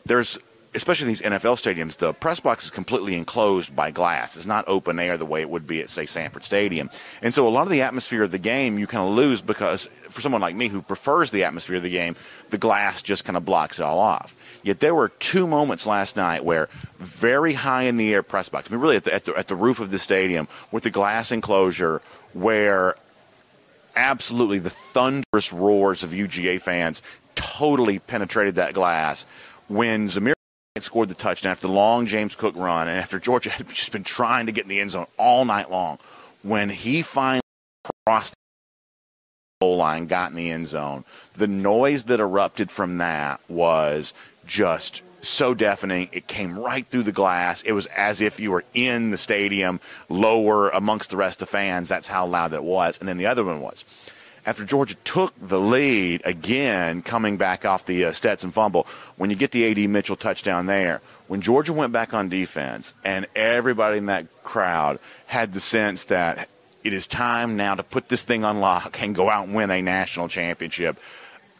[0.06, 0.40] there's
[0.78, 4.38] especially in these NFL stadiums, the press box is completely enclosed by glass.
[4.38, 6.90] It's not open air the way it would be at, say, Sanford Stadium.
[7.22, 9.90] And so a lot of the atmosphere of the game you kind of lose because
[10.10, 12.16] for someone like me who prefers the atmosphere of the game,
[12.52, 14.36] the glass just kind of blocks it all off.
[14.64, 18.70] Yet there were two moments last night where very high in the air press box,
[18.70, 20.92] I mean, really at the, at the, at the roof of the stadium with the
[20.92, 22.02] glass enclosure
[22.34, 22.96] where
[23.96, 27.02] absolutely the thunderous roars of UGA fans
[27.36, 29.26] totally penetrated that glass
[29.68, 30.37] when Zamir
[30.84, 34.04] scored the touchdown after the long James Cook run and after Georgia had just been
[34.04, 36.00] trying to get in the end zone all night long.
[36.44, 37.42] When he finally
[38.06, 43.42] crossed the goal line, got in the end zone, the noise that erupted from that
[43.50, 44.14] was
[44.46, 46.10] just so deafening.
[46.12, 47.62] It came right through the glass.
[47.64, 51.52] It was as if you were in the stadium, lower amongst the rest of the
[51.52, 51.90] fans.
[51.90, 52.98] That's how loud that was.
[53.00, 53.84] And then the other one was
[54.48, 58.88] after Georgia took the lead again, coming back off the uh, Stetson fumble.
[59.18, 63.28] When you get the AD Mitchell touchdown there, when Georgia went back on defense, and
[63.36, 66.48] everybody in that crowd had the sense that
[66.86, 69.70] it is time now to put this thing on lock and go out and win
[69.70, 70.98] a national championship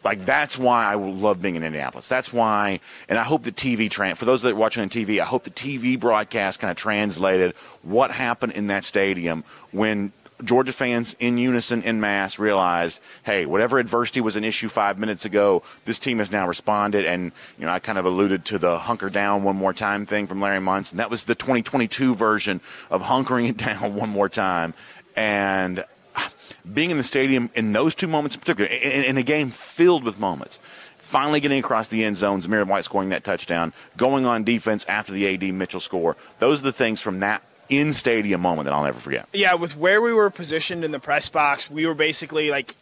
[0.04, 2.08] like that's why I love being in Indianapolis.
[2.08, 5.24] That's why, and I hope the TV for those that are watching on TV, I
[5.24, 10.12] hope the TV broadcast kind of translated what happened in that stadium when
[10.44, 15.24] Georgia fans in unison, in mass, realized, hey, whatever adversity was an issue five minutes
[15.24, 17.04] ago, this team has now responded.
[17.04, 20.26] And, you know, I kind of alluded to the hunker down one more time thing
[20.26, 20.98] from Larry Munson.
[20.98, 24.74] That was the 2022 version of hunkering it down one more time.
[25.16, 26.30] And ah,
[26.72, 30.04] being in the stadium in those two moments in particular, in, in a game filled
[30.04, 30.60] with moments,
[30.98, 35.12] finally getting across the end zone, Zamir White scoring that touchdown, going on defense after
[35.12, 36.16] the AD Mitchell score.
[36.38, 39.28] Those are the things from that in stadium moment that I'll never forget.
[39.32, 42.74] Yeah, with where we were positioned in the press box, we were basically like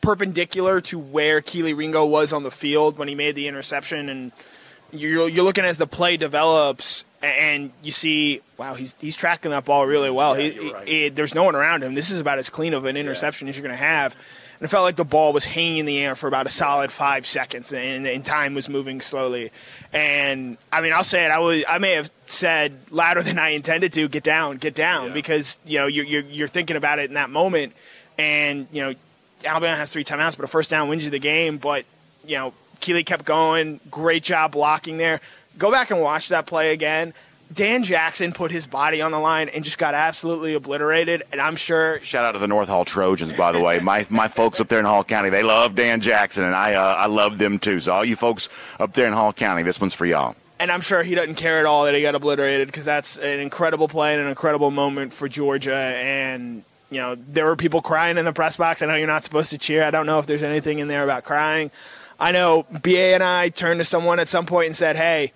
[0.00, 4.32] perpendicular to where Kelee Ringo was on the field when he made the interception and
[4.92, 9.64] you're, you're looking as the play develops and you see, wow, he's he's tracking that
[9.64, 10.38] ball really well.
[10.38, 10.88] Yeah, he, right.
[10.88, 11.94] he, there's no one around him.
[11.94, 13.50] This is about as clean of an interception yeah.
[13.50, 14.16] as you're going to have.
[14.58, 16.92] And it felt like the ball was hanging in the air for about a solid
[16.92, 19.50] five seconds, and, and time was moving slowly.
[19.92, 21.30] And I mean, I'll say it.
[21.30, 25.08] I was I may have said louder than I intended to, "Get down, get down,"
[25.08, 25.14] yeah.
[25.14, 27.72] because you know you're, you're you're thinking about it in that moment,
[28.16, 28.94] and you know
[29.44, 31.58] Alabama has three timeouts, but a first down wins you the game.
[31.58, 31.84] But
[32.24, 33.80] you know Kelee kept going.
[33.90, 35.20] Great job blocking there.
[35.58, 37.14] Go back and watch that play again.
[37.54, 41.22] Dan Jackson put his body on the line and just got absolutely obliterated.
[41.30, 42.00] And I'm sure.
[42.00, 43.78] Shout out to the North Hall Trojans, by the way.
[43.78, 46.94] my my folks up there in Hall County, they love Dan Jackson, and I uh,
[46.96, 47.80] I love them too.
[47.80, 48.48] So all you folks
[48.80, 50.34] up there in Hall County, this one's for y'all.
[50.58, 53.40] And I'm sure he doesn't care at all that he got obliterated because that's an
[53.40, 55.74] incredible play and an incredible moment for Georgia.
[55.74, 58.82] And you know there were people crying in the press box.
[58.82, 59.84] I know you're not supposed to cheer.
[59.84, 61.70] I don't know if there's anything in there about crying.
[62.18, 65.32] I know BA and I turned to someone at some point and said, "Hey."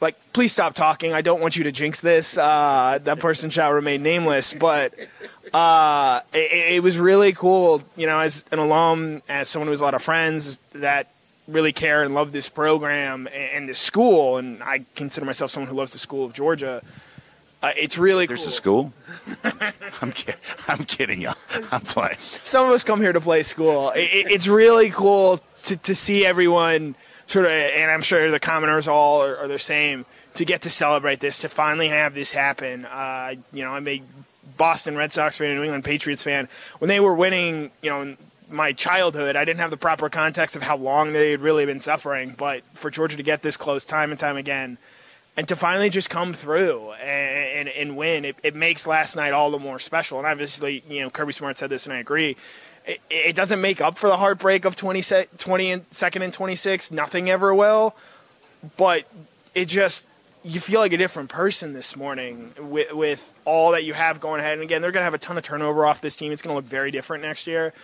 [0.00, 1.12] Like, please stop talking.
[1.12, 2.38] I don't want you to jinx this.
[2.38, 4.52] Uh, that person shall remain nameless.
[4.52, 4.94] But
[5.52, 9.80] uh, it, it, was really cool, you know, as an alum, as someone who has
[9.80, 11.12] a lot of friends that
[11.48, 14.36] really care and love this program and, this school.
[14.36, 16.82] And I consider myself someone who loves the school of Georgia.
[17.60, 18.36] Uh, it's really cool.
[18.36, 18.92] There's cool.
[19.42, 19.72] a school?
[20.00, 20.12] I'm,
[20.68, 21.34] I'm kidding y'all.
[21.72, 22.18] I'm playing.
[22.44, 23.90] Some of us come here to play school.
[23.90, 26.94] It, it's really cool to, to see everyone–
[27.28, 30.70] sort of, and I'm sure the commoners all are, are the same to get to
[30.70, 32.84] celebrate this, to finally have this happen.
[32.86, 34.02] Uh, you know, I'm a
[34.56, 36.48] Boston Red Sox fan, New England Patriots fan.
[36.78, 38.18] When they were winning, you know, in
[38.50, 41.80] my childhood, I didn't have the proper context of how long they had really been
[41.80, 42.34] suffering.
[42.36, 44.78] But for Georgia to get this close time and time again,
[45.36, 49.32] and to finally just come through and, and, and win, it, it makes last night
[49.32, 50.18] all the more special.
[50.18, 52.36] And obviously, you know, Kirby Smart said this, and I agree
[52.88, 55.02] it, it doesn't make up for the heartbreak of 20,
[55.38, 56.90] 20 and second and 26.
[56.90, 57.94] Nothing ever will.
[58.76, 59.06] But
[59.54, 60.06] it just,
[60.42, 64.40] you feel like a different person this morning with, with all that you have going
[64.40, 64.54] ahead.
[64.54, 66.32] And again, they're going to have a ton of turnover off this team.
[66.32, 67.74] It's going to look very different next year.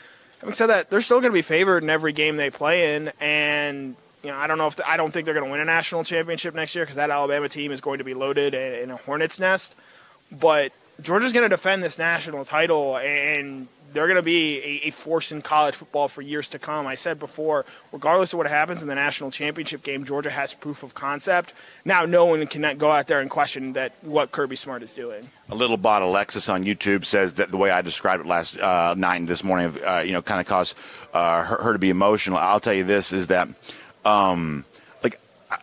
[0.40, 3.12] Having said that, they're still going to be favored in every game they play in.
[3.20, 5.60] And, you know, I don't know if, the, I don't think they're going to win
[5.60, 8.90] a national championship next year because that Alabama team is going to be loaded in
[8.90, 9.76] a hornet's nest.
[10.32, 14.90] But Georgia's going to defend this national title, and they're going to be a, a,
[14.90, 16.86] force in college football for years to come.
[16.86, 20.82] I said before, regardless of what happens in the national championship game, Georgia has proof
[20.82, 21.54] of concept.
[21.84, 25.30] Now, no one can go out there and question that what Kirby Smart is doing.
[25.48, 28.94] A little bot Alexis on YouTube says that the way I described it last uh,
[28.94, 30.76] night and this morning, uh, you know, kind of caused
[31.12, 32.36] uh, her, her, to be emotional.
[32.36, 33.48] I'll tell you this: is that.
[34.04, 34.64] Um,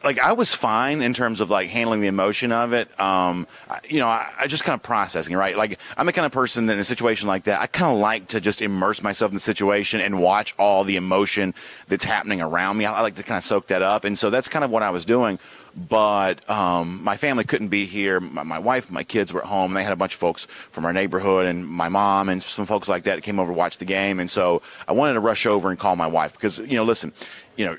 [0.03, 2.87] like I was fine in terms of like handling the emotion of it.
[2.99, 5.55] Um, I, you know, I, I just kind of processing, right?
[5.57, 7.99] Like I'm the kind of person that in a situation like that, I kind of
[7.99, 11.53] like to just immerse myself in the situation and watch all the emotion
[11.87, 12.85] that's happening around me.
[12.85, 14.83] I, I like to kind of soak that up, and so that's kind of what
[14.83, 15.39] I was doing.
[15.73, 18.19] But um, my family couldn't be here.
[18.19, 19.73] My, my wife, my kids were at home.
[19.73, 22.89] They had a bunch of folks from our neighborhood, and my mom and some folks
[22.89, 24.19] like that came over to watch the game.
[24.19, 27.13] And so I wanted to rush over and call my wife because you know, listen,
[27.61, 27.77] you know,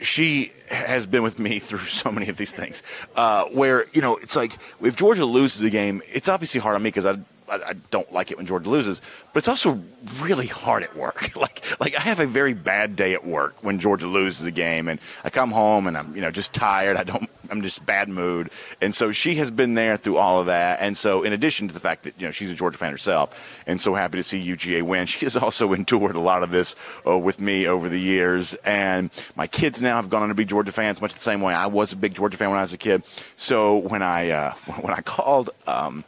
[0.00, 2.82] she has been with me through so many of these things.
[3.14, 6.82] Uh, where you know, it's like if Georgia loses a game, it's obviously hard on
[6.82, 7.18] me because I,
[7.50, 9.00] I, don't like it when Georgia loses,
[9.32, 9.80] but it's also
[10.20, 11.36] really hard at work.
[11.36, 14.88] like like I have a very bad day at work when Georgia loses a game,
[14.88, 16.96] and I come home and I'm you know just tired.
[16.96, 20.46] I don't I'm just bad mood, and so she has been there through all of
[20.46, 20.80] that.
[20.80, 23.62] And so in addition to the fact that you know she's a Georgia fan herself,
[23.66, 26.76] and so happy to see UGA win, she has also endured a lot of this
[27.06, 28.54] uh, with me over the years.
[28.64, 31.54] And my kids now have gone on to be Georgia fans, much the same way
[31.54, 33.04] I was a big Georgia fan when I was a kid.
[33.36, 35.50] So when I uh, when I called.
[35.66, 36.04] Um,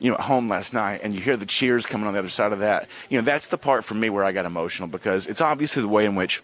[0.00, 2.28] you know, at home last night and you hear the cheers coming on the other
[2.28, 5.26] side of that, you know, that's the part for me where I got emotional because
[5.26, 6.42] it's obviously the way in which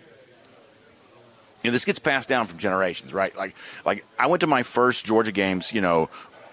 [1.62, 3.34] you know, this gets passed down from generations, right?
[3.34, 6.08] Like, like I went to my first Georgia games, you know,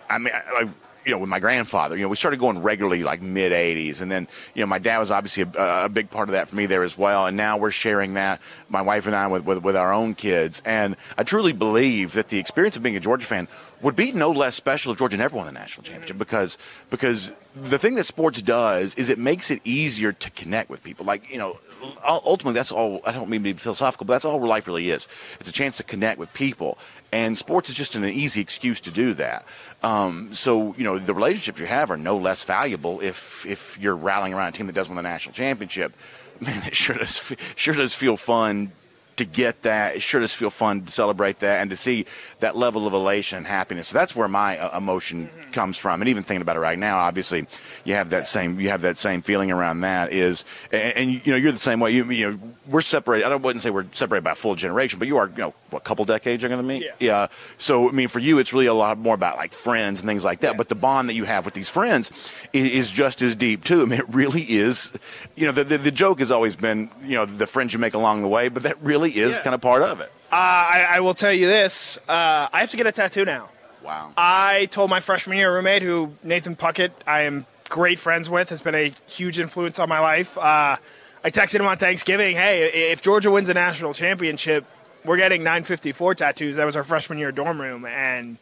[0.10, 0.70] I mean, like,
[1.06, 4.02] you know, with my grandfather, you know, we started going regularly like mid 80s.
[4.02, 6.56] And then, you know, my dad was obviously a, a, big part of that for
[6.56, 7.26] me there as well.
[7.26, 10.62] And now we're sharing that, my wife and I, with, with, with our own kids.
[10.66, 13.48] And I truly believe that the experience of being a Georgia fan
[13.84, 16.58] would be no less special if Georgia never won the national championship because
[16.90, 21.06] because the thing that sports does is it makes it easier to connect with people.
[21.06, 21.60] Like you know,
[22.04, 23.02] ultimately that's all.
[23.06, 25.08] I don't mean to be philosophical, but that's all life really is.
[25.40, 26.78] It's a chance to connect with people,
[27.12, 29.46] and sports is just an easy excuse to do that.
[29.84, 33.96] Um, so you know, the relationships you have are no less valuable if if you're
[33.96, 35.94] rallying around a team that does win the national championship.
[36.40, 38.72] Man, it sure does sure does feel fun
[39.18, 39.96] to get that.
[39.96, 42.06] It sure does feel fun to celebrate that and to see
[42.40, 43.88] that level of elation and happiness.
[43.88, 45.52] So that's where my uh, emotion mm-hmm.
[45.52, 46.02] comes from.
[46.02, 47.46] And even thinking about it right now, obviously,
[47.84, 50.12] you have that same you have that same feeling around that.
[50.12, 51.92] Is and, and you know you're the same way.
[51.92, 53.26] You, you know we're separated.
[53.26, 55.54] I don't, wouldn't say we're separated by a full generation, but you are you know
[55.70, 56.84] what couple decades younger than me.
[56.84, 56.92] Yeah.
[57.00, 57.28] yeah.
[57.58, 60.24] So I mean, for you, it's really a lot more about like friends and things
[60.24, 60.52] like that.
[60.52, 60.58] Yeah.
[60.58, 62.12] But the bond that you have with these friends
[62.54, 63.82] is, is, just as deep too.
[63.82, 64.94] I mean, it really is.
[65.36, 67.94] You know, the, the, the joke has always been you know the friends you make
[67.94, 69.42] along the way, but that really is yeah.
[69.42, 70.12] kind of part of it.
[70.32, 73.50] Uh, I, I, will tell you this: uh, I have to get a tattoo now.
[73.84, 74.12] Wow.
[74.18, 78.62] I told my freshman year roommate, who Nathan Puckett, I am great friends with, has
[78.62, 80.38] been a huge influence on my life.
[80.38, 80.78] Uh,
[81.24, 84.66] I texted him on Thanksgiving, "Hey, if Georgia wins a national championship,
[85.06, 86.56] we're getting 954 tattoos.
[86.56, 88.38] That was our freshman year dorm room, and."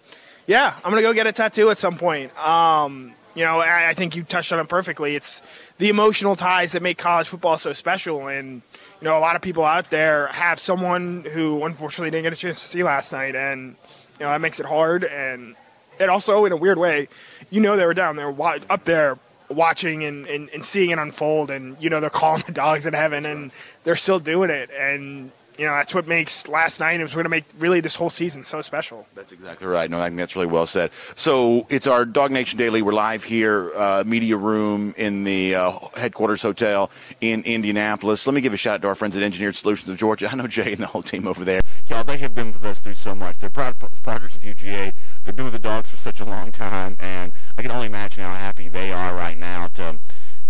[0.47, 2.37] Yeah, I'm gonna go get a tattoo at some point.
[2.37, 5.15] Um, you know, I, I think you touched on it perfectly.
[5.15, 5.41] It's
[5.77, 8.61] the emotional ties that make college football so special, and
[9.01, 12.35] you know, a lot of people out there have someone who unfortunately didn't get a
[12.35, 13.75] chance to see last night, and
[14.19, 15.03] you know that makes it hard.
[15.03, 15.55] And
[15.99, 17.07] it also, in a weird way,
[17.49, 18.33] you know, they were down there
[18.69, 19.17] up there
[19.49, 22.93] watching and, and, and seeing it unfold, and you know they're calling the dogs in
[22.93, 23.51] heaven, and
[23.83, 27.23] they're still doing it, and you know that's what makes last night and it's going
[27.25, 29.07] to make really this whole season so special.
[29.15, 29.89] That's exactly right.
[29.89, 30.91] No, I think that's really well said.
[31.15, 32.81] So it's our DawgNation Daily.
[32.81, 38.25] We're live here, uh, media room in the uh, headquarters hotel in Indianapolis.
[38.25, 40.29] Let me give a shout out to our friends at Engineered Solutions of Georgia.
[40.31, 41.61] I know Jay and the whole team over there.
[41.87, 43.37] Y'all, they have been with us through so much.
[43.39, 44.93] They're proud partners of UGA.
[45.23, 48.23] They've been with the dogs for such a long time, and I can only imagine
[48.23, 49.97] how happy they are right now to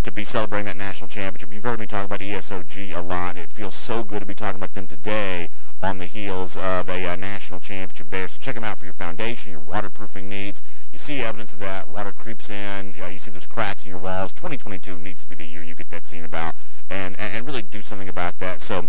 [0.04, 1.54] to be celebrating that national championship.
[1.54, 3.38] You've heard me talk about ESOG a lot.
[3.38, 5.50] It feels so good to be talking about them today
[5.82, 8.28] on the heels of a uh, national championship there.
[8.28, 10.62] So check them out for your foundation, your waterproofing needs.
[10.92, 11.88] You see evidence of that.
[11.88, 12.94] Water creeps in.
[12.98, 14.34] You, see those cracks in your walls.
[14.34, 16.56] 2022 needs to be the year you get that seen about
[16.90, 18.62] and, and really do something about that.
[18.62, 18.88] So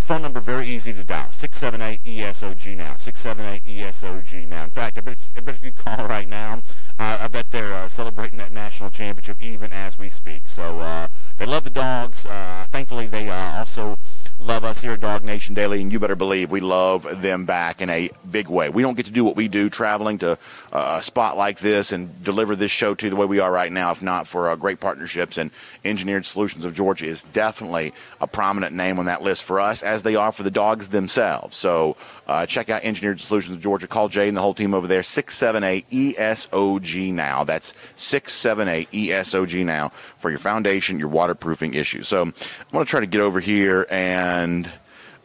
[0.00, 5.40] phone number very easy to dial 678-ESOG now 678-ESOG now in fact I bet, I
[5.40, 6.62] bet if you call right now
[6.98, 11.08] uh, I bet they're uh, celebrating that national championship even as we speak so uh,
[11.38, 13.98] they love the dogs uh, thankfully they also
[14.44, 17.88] love us here at DawgNation Daily, and you better believe we love them back in
[17.90, 18.68] a big way.
[18.68, 20.38] We don't get to do what we do traveling to
[20.72, 23.92] a spot like this and deliver this show to the way we are right now,
[23.92, 25.38] if not for uh, great partnerships.
[25.38, 25.50] And
[25.84, 30.02] Engineered Solutions of Georgia is definitely a prominent name on that list for us, as
[30.02, 31.56] they are for the dogs themselves.
[31.56, 31.96] So
[32.26, 33.86] uh, check out Engineered Solutions of Georgia.
[33.86, 37.44] Call Jay and the whole team over there, 678 ESOG now.
[37.44, 42.08] That's 678 ESOG now for your foundation, your waterproofing issues.
[42.08, 42.32] So I'm
[42.70, 44.70] going to try to get over here and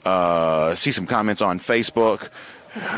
[0.06, 2.30] uh, see some comments on Facebook.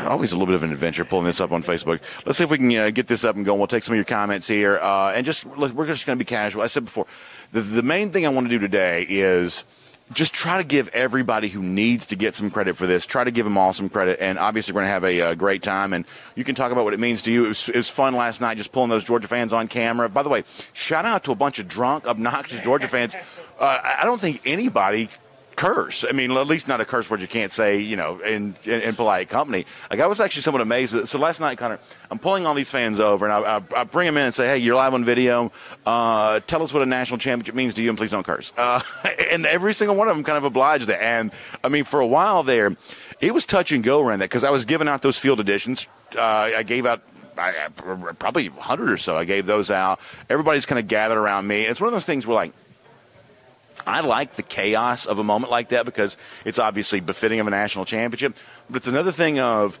[0.04, 2.00] Always a little bit of an adventure pulling this up on Facebook.
[2.26, 3.58] Let's see if we can uh, get this up and going.
[3.58, 6.22] We'll take some of your comments here, uh, and just look, we're just going to
[6.22, 6.62] be casual.
[6.62, 7.06] I said before,
[7.52, 9.64] the the main thing I want to do today is
[10.12, 13.30] just try to give everybody who needs to get some credit for this, try to
[13.30, 14.20] give them all some credit.
[14.20, 15.92] And obviously, we're going to have a, a, great time.
[15.92, 17.44] And you can talk about what it means to you.
[17.44, 20.08] It was, it was, fun last night just pulling those Georgia fans on camera.
[20.08, 23.16] By the way, shout out to a bunch of drunk, obnoxious Georgia fans.
[23.58, 25.08] Uh, I don't think anybody
[25.60, 26.06] curse.
[26.08, 28.80] I mean, at least not a curse word you can't say, you know, in, in,
[28.80, 29.66] in polite company.
[29.90, 30.94] Like, I was actually somewhat amazed.
[30.94, 31.78] That, so last night, Connor,
[32.10, 34.48] I'm pulling all these fans over, and I, I, I bring them in and say,
[34.48, 35.52] hey, you're live on video.
[35.84, 38.54] Uh, tell us what a national championship means to you, and please don't curse.
[38.56, 38.80] Uh,
[39.30, 40.98] and every single one of them kind of obliged it.
[40.98, 41.30] And,
[41.62, 42.74] I mean, for a while there,
[43.20, 45.88] it was touch and go around that because I was giving out those field editions.
[46.16, 47.02] Uh, I gave out
[47.36, 47.68] I,
[48.18, 49.14] probably 100 or so.
[49.14, 50.00] I gave those out.
[50.30, 51.64] Everybody's kind of gathered around me.
[51.64, 52.52] It's one of those things where, like,
[53.86, 57.50] I like the chaos of a moment like that because it's obviously befitting of a
[57.50, 58.36] national championship.
[58.68, 59.80] But it's another thing of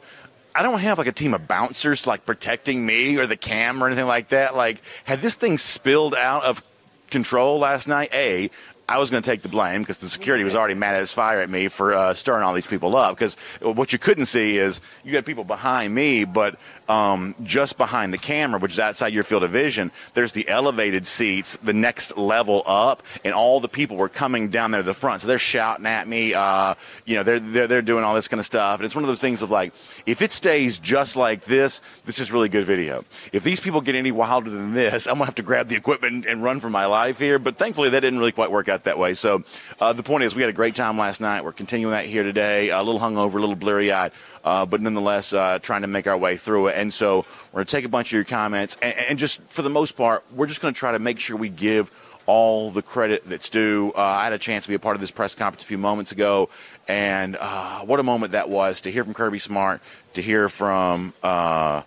[0.54, 3.86] I don't have like a team of bouncers like protecting me or the cam or
[3.86, 4.56] anything like that.
[4.56, 6.62] Like, had this thing spilled out of
[7.10, 8.50] control last night, A,
[8.90, 11.40] I was going to take the blame because the security was already mad as fire
[11.40, 13.16] at me for uh, stirring all these people up.
[13.16, 18.12] Because what you couldn't see is you had people behind me, but um, just behind
[18.12, 22.18] the camera, which is outside your field of vision, there's the elevated seats, the next
[22.18, 25.22] level up, and all the people were coming down there to the front.
[25.22, 26.34] So they're shouting at me.
[26.34, 26.74] Uh,
[27.04, 28.80] you know, they're, they're they're doing all this kind of stuff.
[28.80, 29.72] And it's one of those things of like,
[30.04, 33.04] if it stays just like this, this is really good video.
[33.32, 36.26] If these people get any wilder than this, I'm gonna have to grab the equipment
[36.26, 37.38] and run for my life here.
[37.38, 39.14] But thankfully, that didn't really quite work out that way.
[39.14, 39.42] So
[39.80, 41.44] uh, the point is, we had a great time last night.
[41.44, 42.70] We're continuing that here today.
[42.70, 44.12] A little hungover, a little blurry eyed,
[44.44, 46.76] uh, but nonetheless, uh, trying to make our way through it.
[46.76, 49.62] And so we're going to take a bunch of your comments, and, and just for
[49.62, 51.90] the most part, we're just going to try to make sure we give
[52.26, 53.92] all the credit that's due.
[53.96, 55.78] Uh, I had a chance to be a part of this press conference a few
[55.78, 56.48] moments ago,
[56.86, 59.80] and uh, what a moment that was to hear from Kirby Smart,
[60.14, 61.12] to hear from.
[61.22, 61.82] Uh,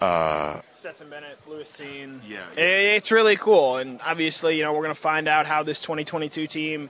[0.00, 2.20] uh, Stetson Bennett, Lewis Cine.
[2.26, 2.62] Yeah, yeah.
[2.96, 3.76] It's really cool.
[3.76, 6.88] And obviously, you know, we're going to find out how this 2022 team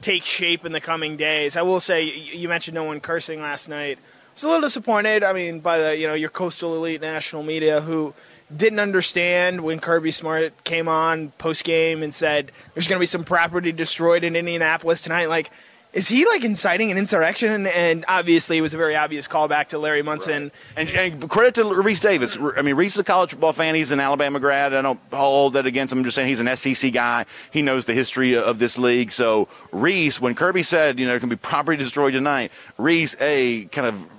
[0.00, 1.56] takes shape in the coming days.
[1.56, 5.24] I will say, you mentioned no one cursing last night I was a little disappointed.
[5.24, 8.14] I mean, by the you know your coastal elite national media who
[8.56, 13.06] didn't understand when Kirby Smart came on post game and said there's going to be
[13.06, 15.28] some property destroyed in Indianapolis tonight.
[15.28, 15.50] Like,
[15.92, 17.66] is he like inciting an insurrection?
[17.66, 20.52] And obviously, it was a very obvious callback to Larry Munson.
[20.76, 20.94] Right.
[20.94, 22.36] And, and, credit to Rece Davis.
[22.38, 23.74] I mean, Rece is a college football fan.
[23.74, 24.72] He's an Alabama grad.
[24.72, 25.98] I don't hold that against him.
[25.98, 27.26] I'm just saying he's an SEC guy.
[27.50, 29.10] He knows the history of this league.
[29.10, 33.64] So Rece, when Kirby said, you know, it can be property destroyed tonight, Rece, a
[33.66, 34.10] kind of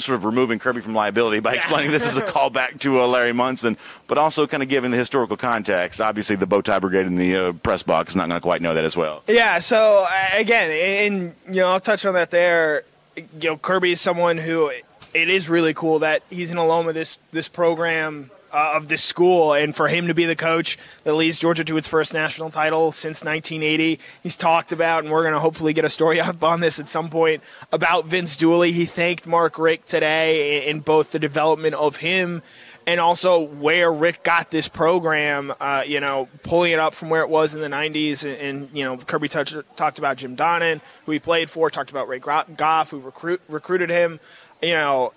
[0.00, 3.32] sort of removing Kirby from liability by explaining this is a callback to uh, Larry
[3.32, 6.00] Munson, but also kind of giving the historical context.
[6.00, 8.62] Obviously, the bow tie brigade in the uh, press box is not going to quite
[8.62, 9.22] know that as well.
[9.26, 9.58] Yeah.
[9.58, 12.84] So again, and you know, I'll touch on that there.
[13.16, 14.70] You know, Kirby is someone who
[15.14, 19.02] it is really cool that he's an alum of this this program uh, of this
[19.02, 22.50] school, and for him to be the coach that leads Georgia to its first national
[22.50, 23.98] title since 1980.
[24.22, 26.88] He's talked about, and we're going to hopefully get a story up on this at
[26.88, 27.42] some point
[27.72, 28.72] about Vince Dooley.
[28.72, 32.42] He thanked Mark Richt today in both the development of him
[32.88, 37.20] and also where Richt got this program, uh, you know, pulling it up from where
[37.20, 38.24] it was in the 90s.
[38.24, 41.90] And, and you know, Kirby touched, talked about Jim Donnan, who he played for, talked
[41.90, 44.20] about Ray Goff, who recruit, recruited him.
[44.62, 45.12] You know,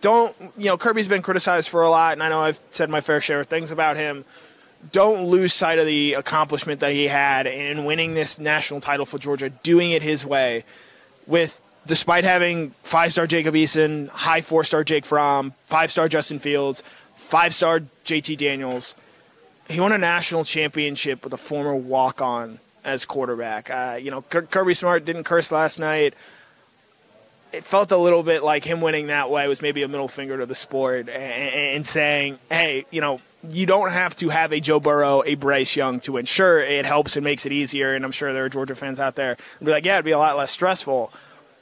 [0.00, 3.00] don't you know Kirby's been criticized for a lot, and I know I've said my
[3.00, 4.24] fair share of things about him.
[4.90, 9.18] Don't lose sight of the accomplishment that he had in winning this national title for
[9.18, 10.64] Georgia, doing it his way,
[11.26, 16.82] with despite having five-star Jacob Eason, high four-star Jake Fromm, five-star Justin Fields,
[17.16, 18.96] five-star JT Daniels.
[19.68, 23.70] He won a national championship with a former walk-on as quarterback.
[23.70, 26.14] Uh, you know, Kirby Smart didn't curse last night
[27.52, 30.38] it felt a little bit like him winning that way was maybe a middle finger
[30.38, 34.60] to the sport and, and, saying, hey, you know, you don't have to have a
[34.60, 37.94] Joe Burrow, a Bryce Young to ensure it helps and makes it easier.
[37.94, 40.18] And I'm sure there are Georgia fans out there be like, yeah, it'd be a
[40.18, 41.12] lot less stressful.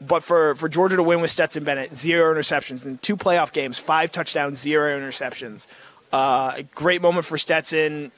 [0.01, 3.79] But for, for Georgia to win with Stetson Bennett, zero interceptions in two playoff games,
[3.79, 5.67] five touchdowns, zero interceptions.
[6.13, 8.13] Uh, great moment for Stetson.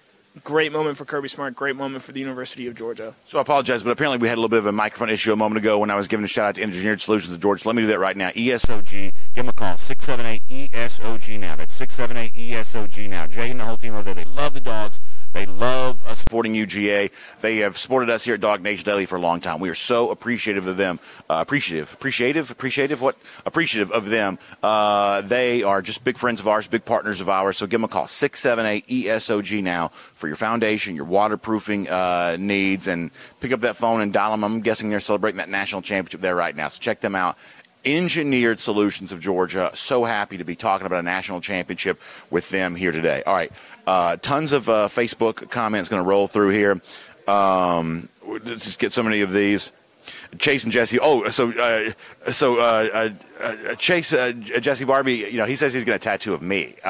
[0.44, 1.54] Great moment for Kirby Smart.
[1.54, 3.14] Great moment for the University of Georgia.
[3.26, 5.36] So I apologize, but apparently we had a little bit of a microphone issue a
[5.36, 7.68] moment ago when I was giving a shout out to Engineered Solutions of Georgia.
[7.68, 8.30] Let me do that right now.
[8.30, 9.76] ESOG, give them a call.
[9.76, 11.56] 678 ESOG now.
[11.56, 13.26] That's 678 ESOG now.
[13.26, 15.00] Jay and the whole team over there, they love the dogs.
[15.32, 17.10] They love uh, supporting UGA.
[17.40, 19.60] They have supported us here at DawgNation Daily for a long time.
[19.60, 21.00] We are so appreciative of them.
[21.28, 23.00] Uh, appreciative, appreciative, appreciative.
[23.00, 23.16] What?
[23.46, 24.38] Appreciative of them.
[24.62, 27.56] Uh, they are just big friends of ours, big partners of ours.
[27.56, 31.88] So give them a call six seven eight ESOG now for your foundation, your waterproofing
[31.88, 33.10] uh, needs, and
[33.40, 34.44] pick up that phone and dial them.
[34.44, 36.68] I'm guessing they're celebrating that national championship there right now.
[36.68, 37.38] So check them out
[37.84, 39.70] Engineered Solutions of Georgia.
[39.74, 43.22] So happy to be talking about a national championship with them here today.
[43.26, 43.52] All right,
[43.86, 46.80] uh, tons of uh, Facebook comments going to roll through here.
[47.26, 49.72] Um, let's just get so many of these.
[50.38, 50.98] Chase and Jesse.
[51.00, 53.10] Oh, so uh, so uh, uh,
[53.40, 55.28] uh, Chase Jesse Barbie.
[55.30, 56.74] You know, he says he's going to tattoo of me.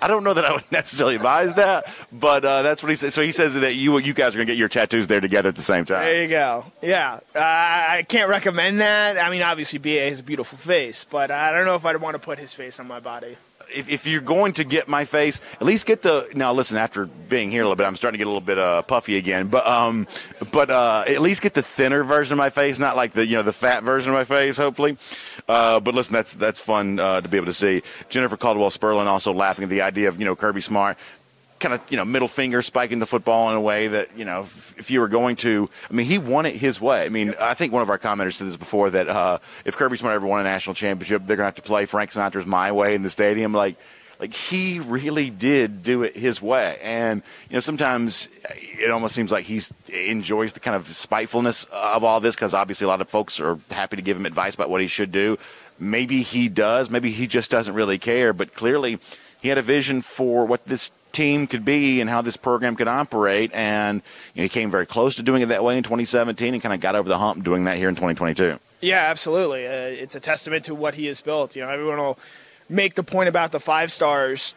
[0.00, 3.14] I don't know that I would necessarily advise that, but uh, that's what he says.
[3.14, 5.56] So he says that you you guys are gonna get your tattoos there together at
[5.56, 6.04] the same time.
[6.04, 6.64] There you go.
[6.80, 9.18] Yeah, uh, I can't recommend that.
[9.18, 12.14] I mean, obviously, Ba has a beautiful face, but I don't know if I'd want
[12.14, 13.36] to put his face on my body
[13.74, 16.28] if, if you're going to get my face, at least get the.
[16.34, 16.76] Now, listen.
[16.76, 19.16] After being here a little bit, I'm starting to get a little bit uh, puffy
[19.16, 19.48] again.
[19.48, 20.06] But um,
[20.52, 23.36] but uh, at least get the thinner version of my face, not like the you
[23.36, 24.56] know the fat version of my face.
[24.56, 24.96] Hopefully.
[25.48, 27.82] Uh, but listen, that's that's fun uh, to be able to see.
[28.08, 30.98] Jennifer Caldwell Sperlin also laughing at the idea of you know Kirby Smart
[31.62, 34.40] kind of you know middle finger spiking the football in a way that you know
[34.40, 37.04] if, if, you were going to I mean he won it his way.
[37.04, 39.96] I mean I think one of our commenters said this before that uh, if Kirby
[39.96, 42.94] Smart ever won a national championship they're gonna have to play Frank Sinatra's My Way
[42.94, 43.54] in the stadium.
[43.54, 43.76] Like
[44.18, 46.78] like he really did do it his way.
[46.82, 49.60] And you know sometimes it almost seems like he
[49.92, 53.58] enjoys the kind of spitefulness of all this because obviously a lot of folks are
[53.70, 55.38] happy to give him advice about what he should do.
[55.78, 58.98] Maybe he does maybe he just doesn't really care but clearly
[59.40, 62.88] he had a vision for what this team could be and how this program could
[62.88, 63.52] operate.
[63.54, 64.02] And
[64.34, 66.74] you know, he came very close to doing it that way in 2017 and kind
[66.74, 68.58] of got over the hump doing that here in 2022.
[68.80, 69.66] Yeah, absolutely.
[69.66, 71.54] Uh, it's a testament to what he has built.
[71.54, 72.18] You know, everyone will
[72.68, 74.54] make the point about the five stars.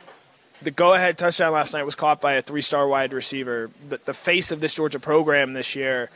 [0.62, 3.70] The go-ahead touchdown last night was caught by a three-star wide receiver.
[3.88, 6.10] The, the face of this Georgia program this year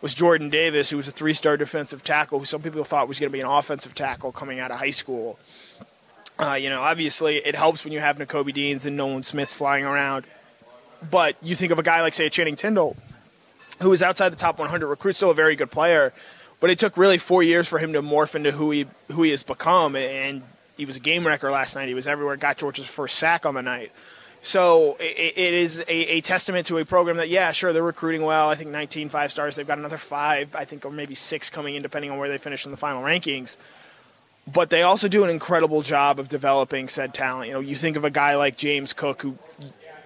[0.00, 3.30] was Jordan Davis, who was a three-star defensive tackle, who some people thought was going
[3.30, 5.38] to be an offensive tackle coming out of high school.
[6.38, 9.84] Uh, you know, obviously it helps when you have Nakobe Deans and Nolan Smith flying
[9.84, 10.26] around.
[11.10, 12.96] But you think of a guy like, say, Channing Tindall,
[13.80, 16.12] who is outside the top 100 recruit, still a very good player.
[16.60, 19.30] But it took really four years for him to morph into who he who he
[19.30, 19.94] has become.
[19.94, 20.42] And
[20.76, 21.88] he was a game wrecker last night.
[21.88, 22.36] He was everywhere.
[22.36, 23.92] Got George's first sack on the night.
[24.40, 28.22] So it, it is a, a, testament to a program that, yeah, sure, they're recruiting
[28.22, 28.48] well.
[28.48, 29.56] I think 19 five stars.
[29.56, 32.38] They've got another five, I think, or maybe six coming in, depending on where they
[32.38, 33.56] finish in the final rankings
[34.52, 37.48] but they also do an incredible job of developing said talent.
[37.48, 39.38] You know, you think of a guy like James Cook who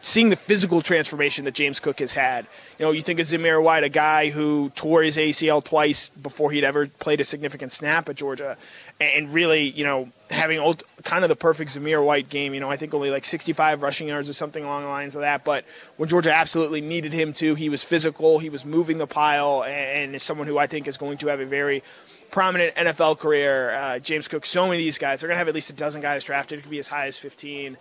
[0.01, 2.47] seeing the physical transformation that James Cook has had.
[2.78, 6.51] You know, you think of Zamir White, a guy who tore his ACL twice before
[6.51, 8.57] he'd ever played a significant snap at Georgia,
[9.01, 12.55] and really, you know, having old, kind of the perfect Zamir White game.
[12.55, 15.20] You know, I think only like 65 rushing yards or something along the lines of
[15.20, 15.45] that.
[15.45, 15.64] But
[15.97, 20.14] when Georgia absolutely needed him to, he was physical, he was moving the pile, and
[20.14, 21.82] is someone who I think is going to have a very
[22.31, 23.72] prominent NFL career.
[23.72, 25.20] Uh, James Cook, so many of these guys.
[25.20, 26.59] They're going to have at least a dozen guys drafted.
[26.59, 27.76] It could be as high as 15.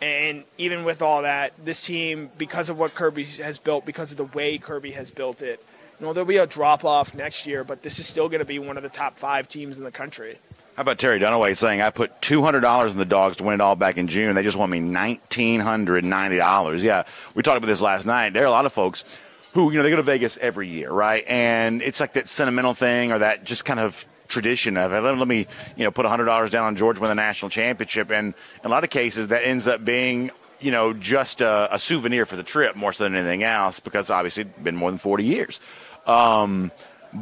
[0.00, 4.18] And even with all that, this team, because of what Kirby has built, because of
[4.18, 5.64] the way Kirby has built it,
[5.98, 8.46] you know, there'll be a drop off next year, but this is still going to
[8.46, 10.38] be one of the top five teams in the country.
[10.76, 13.76] How about Terry Dunaway saying, I put $200 in the dogs to win it all
[13.76, 14.34] back in June.
[14.34, 16.82] They just won me $1,990.
[16.82, 17.04] Yeah,
[17.34, 18.34] we talked about this last night.
[18.34, 19.18] There are a lot of folks
[19.56, 21.24] who, you know, they go to Vegas every year, right?
[21.26, 25.00] And it's like that sentimental thing or that just kind of tradition of it.
[25.00, 25.46] Let, let me,
[25.76, 28.10] you know, put $100 down on Georgia win the national championship.
[28.10, 30.30] And in a lot of cases, that ends up being
[30.60, 34.10] you know, just a, a, souvenir for the trip more so than anything else because
[34.10, 35.60] obviously it's been more than 40 years.
[36.06, 36.70] Um,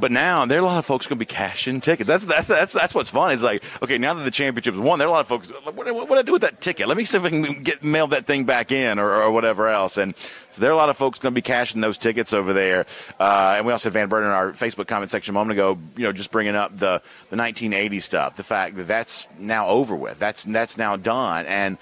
[0.00, 2.08] but now there are a lot of folks going to be cashing tickets.
[2.08, 3.32] That's, that's that's that's what's fun.
[3.32, 5.48] It's like okay, now that the championship's won, there are a lot of folks.
[5.48, 6.88] What, what, what do I do with that ticket?
[6.88, 9.68] Let me see if I can get mail that thing back in or, or whatever
[9.68, 9.96] else.
[9.96, 12.52] And so there are a lot of folks going to be cashing those tickets over
[12.52, 12.86] there.
[13.18, 15.78] Uh, and we also had Van Burden in our Facebook comment section a moment ago.
[15.96, 19.94] You know, just bringing up the the 1980 stuff, the fact that that's now over
[19.96, 20.18] with.
[20.18, 21.46] That's that's now done.
[21.46, 21.78] And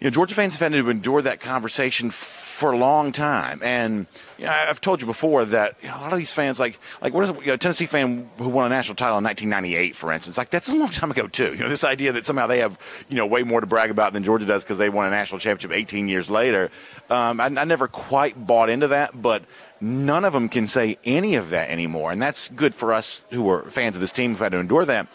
[0.00, 3.60] you know, Georgia fans have had to endure that conversation for a long time.
[3.64, 4.06] And
[4.38, 6.78] you know, I've told you before that you know, a lot of these fans, like
[7.02, 9.96] like what is you know, a Tennessee fan who won a national title in 1998,
[9.96, 11.52] for instance, like that's a long time ago too.
[11.54, 12.78] You know, this idea that somehow they have
[13.08, 15.40] you know way more to brag about than Georgia does because they won a national
[15.40, 16.70] championship 18 years later.
[17.10, 19.42] Um, I, I never quite bought into that, but
[19.80, 23.50] none of them can say any of that anymore, and that's good for us who
[23.50, 25.08] are fans of this team who've had to endure that.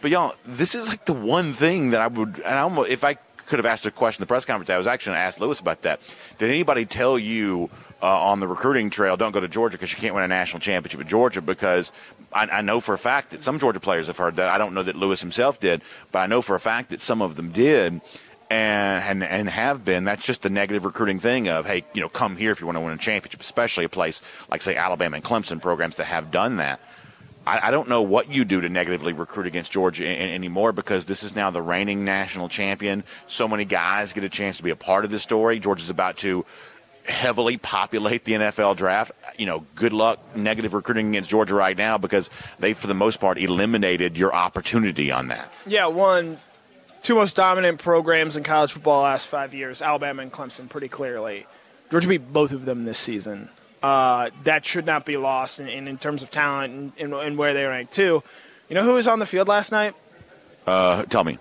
[0.00, 3.04] But y'all, this is like the one thing that I would, and I almost, if
[3.04, 4.70] I could have asked a question in the press conference.
[4.70, 6.00] I was actually going to ask Lewis about that.
[6.38, 7.68] Did anybody tell you
[8.02, 10.60] uh, on the recruiting trail, don't go to Georgia because you can't win a national
[10.60, 11.40] championship at Georgia?
[11.40, 11.92] Because
[12.32, 14.48] I, I, know for a fact that some Georgia players have heard that.
[14.48, 17.22] I don't know that Lewis himself did, but I know for a fact that some
[17.22, 18.00] of them did.
[18.50, 20.04] And, and and have been.
[20.04, 22.76] That's just the negative recruiting thing of hey, you know, come here if you want
[22.76, 26.30] to win a championship, especially a place like say Alabama and Clemson programs that have
[26.30, 26.78] done that.
[27.46, 31.34] I, don't know what you do to negatively recruit against Georgia anymore because this is
[31.34, 33.02] now the reigning national champion.
[33.26, 35.58] So many guys get a chance to be a part of this story.
[35.58, 36.44] Georgia's about to
[37.06, 39.12] heavily populate the NFL draft.
[39.38, 43.20] You know, good luck negative recruiting against Georgia right now because they, for the most
[43.20, 45.52] part, eliminated your opportunity on that.
[45.66, 46.38] Yeah, one,
[47.02, 51.46] two most dominant programs in college football last five years, Alabama and Clemson, pretty clearly.
[51.90, 53.48] Georgia beat both of them this season.
[53.82, 57.52] Uh, that should not be lost in, in, in terms of talent and, and, where
[57.52, 58.22] they rank too.
[58.68, 59.94] You know who was on the field last night?
[60.66, 61.38] Uh, tell me.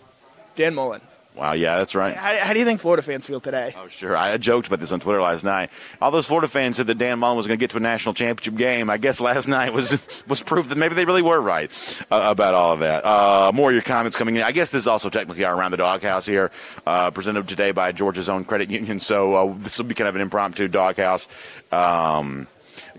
[0.56, 1.02] Dan Mullen.
[1.36, 2.16] Wow, yeah, that's right.
[2.16, 3.74] How, how, do you think Florida fans feel today?
[3.78, 4.18] Oh, sure.
[4.18, 5.70] I joked about this on Twitter last night.
[6.02, 8.14] All those Florida fans said that Dan Mullen was going to get to a national
[8.14, 8.90] championship game.
[8.90, 11.72] I guess last night was was proof that maybe they really were right
[12.12, 13.06] uh, about all of that.
[13.06, 14.44] Uh, more of your comments coming in.
[14.44, 16.52] I guess this is also technically our Around the Doghouse here,
[16.86, 19.00] uh, presented today by Georgia's own credit union.
[19.00, 21.30] So uh, this will be kind of an impromptu doghouse.
[21.72, 22.48] Um,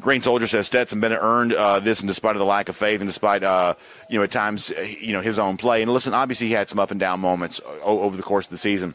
[0.02, 3.00] Green Soldier says Stetson Bennett earned uh, this in despite of the lack of faith
[3.00, 3.74] and despite, uh,
[4.10, 5.80] you know, at times, uh, you know, his own play.
[5.80, 8.58] And listen, obviously he had some up and down moments over the course of the
[8.58, 8.94] season.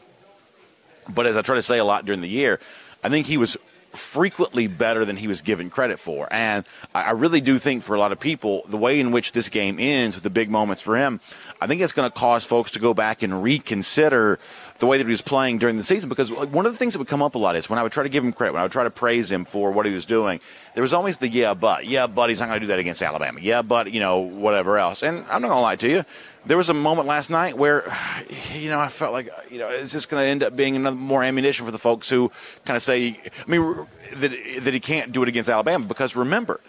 [1.10, 2.60] But as I try to say a lot during the year,
[3.04, 3.58] I think he was
[3.92, 6.28] frequently better than he was given credit for.
[6.32, 9.50] And I really do think for a lot of people, the way in which this
[9.50, 11.20] game ends with the big moments for him,
[11.62, 14.40] I think it's going to cause folks to go back and reconsider
[14.80, 16.10] the way that he was playing during the season.
[16.10, 17.92] Because one of the things that would come up a lot is when I would
[17.92, 19.94] try to give him credit, when I would try to praise him for what he
[19.94, 20.40] was doing,
[20.76, 23.02] there was always the yeah, but yeah, but he's not going to do that against
[23.02, 23.40] Alabama.
[23.42, 25.04] Yeah, but you know whatever else.
[25.04, 26.04] And I'm not going to lie to you.
[26.46, 27.92] There was a moment last night where,
[28.54, 30.96] you know, I felt like, you know, is this going to end up being another
[30.96, 32.32] more ammunition for the folks who
[32.66, 36.62] kind of say, I mean, that that he can't do it against Alabama because remember,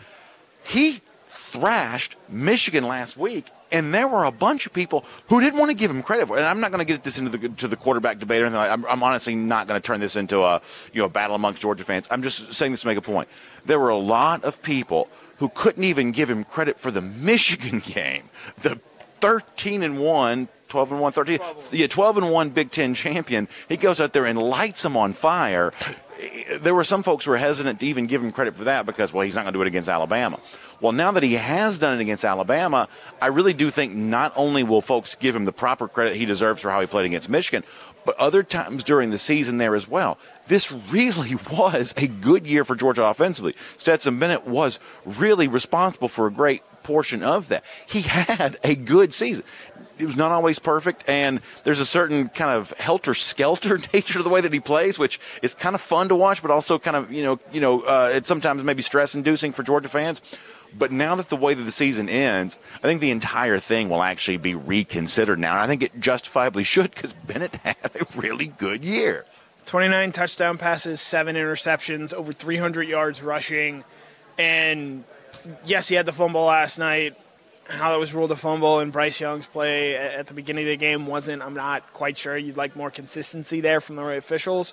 [0.64, 1.00] he
[1.52, 5.76] thrashed Michigan last week and there were a bunch of people who didn't want to
[5.76, 6.40] give him credit for it.
[6.40, 8.42] And I'm not going to get this into the to the quarterback debate.
[8.42, 8.60] Or anything.
[8.60, 10.60] I'm, I'm honestly not going to turn this into a
[10.92, 12.08] you know battle amongst Georgia fans.
[12.10, 13.28] I'm just saying this to make a point.
[13.66, 17.80] There were a lot of people who couldn't even give him credit for the Michigan
[17.80, 18.30] game,
[18.62, 18.80] the
[19.20, 21.38] 13 and one 12 and 1, 13.
[21.72, 23.48] Yeah, 12 and 1 Big Ten champion.
[23.68, 25.72] He goes out there and lights them on fire.
[26.60, 29.12] There were some folks who were hesitant to even give him credit for that because,
[29.12, 30.38] well, he's not going to do it against Alabama.
[30.80, 32.88] Well, now that he has done it against Alabama,
[33.20, 36.62] I really do think not only will folks give him the proper credit he deserves
[36.62, 37.64] for how he played against Michigan,
[38.04, 40.18] but other times during the season there as well.
[40.46, 43.54] This really was a good year for Georgia offensively.
[43.76, 47.64] Stetson Bennett was really responsible for a great portion of that.
[47.86, 49.44] He had a good season.
[49.98, 54.22] It was not always perfect, and there's a certain kind of helter skelter nature to
[54.22, 56.96] the way that he plays, which is kind of fun to watch, but also kind
[56.96, 60.22] of you know you know uh, it's sometimes maybe stress inducing for Georgia fans.
[60.76, 64.02] But now that the way that the season ends, I think the entire thing will
[64.02, 65.52] actually be reconsidered now.
[65.52, 69.24] And I think it justifiably should because Bennett had a really good year.
[69.66, 73.84] 29 touchdown passes, seven interceptions, over 300 yards rushing.
[74.38, 75.04] And
[75.64, 77.16] yes, he had the fumble last night.
[77.68, 80.76] How that was ruled a fumble and Bryce Young's play at the beginning of the
[80.78, 82.34] game wasn't, I'm not quite sure.
[82.34, 84.72] You'd like more consistency there from the right officials.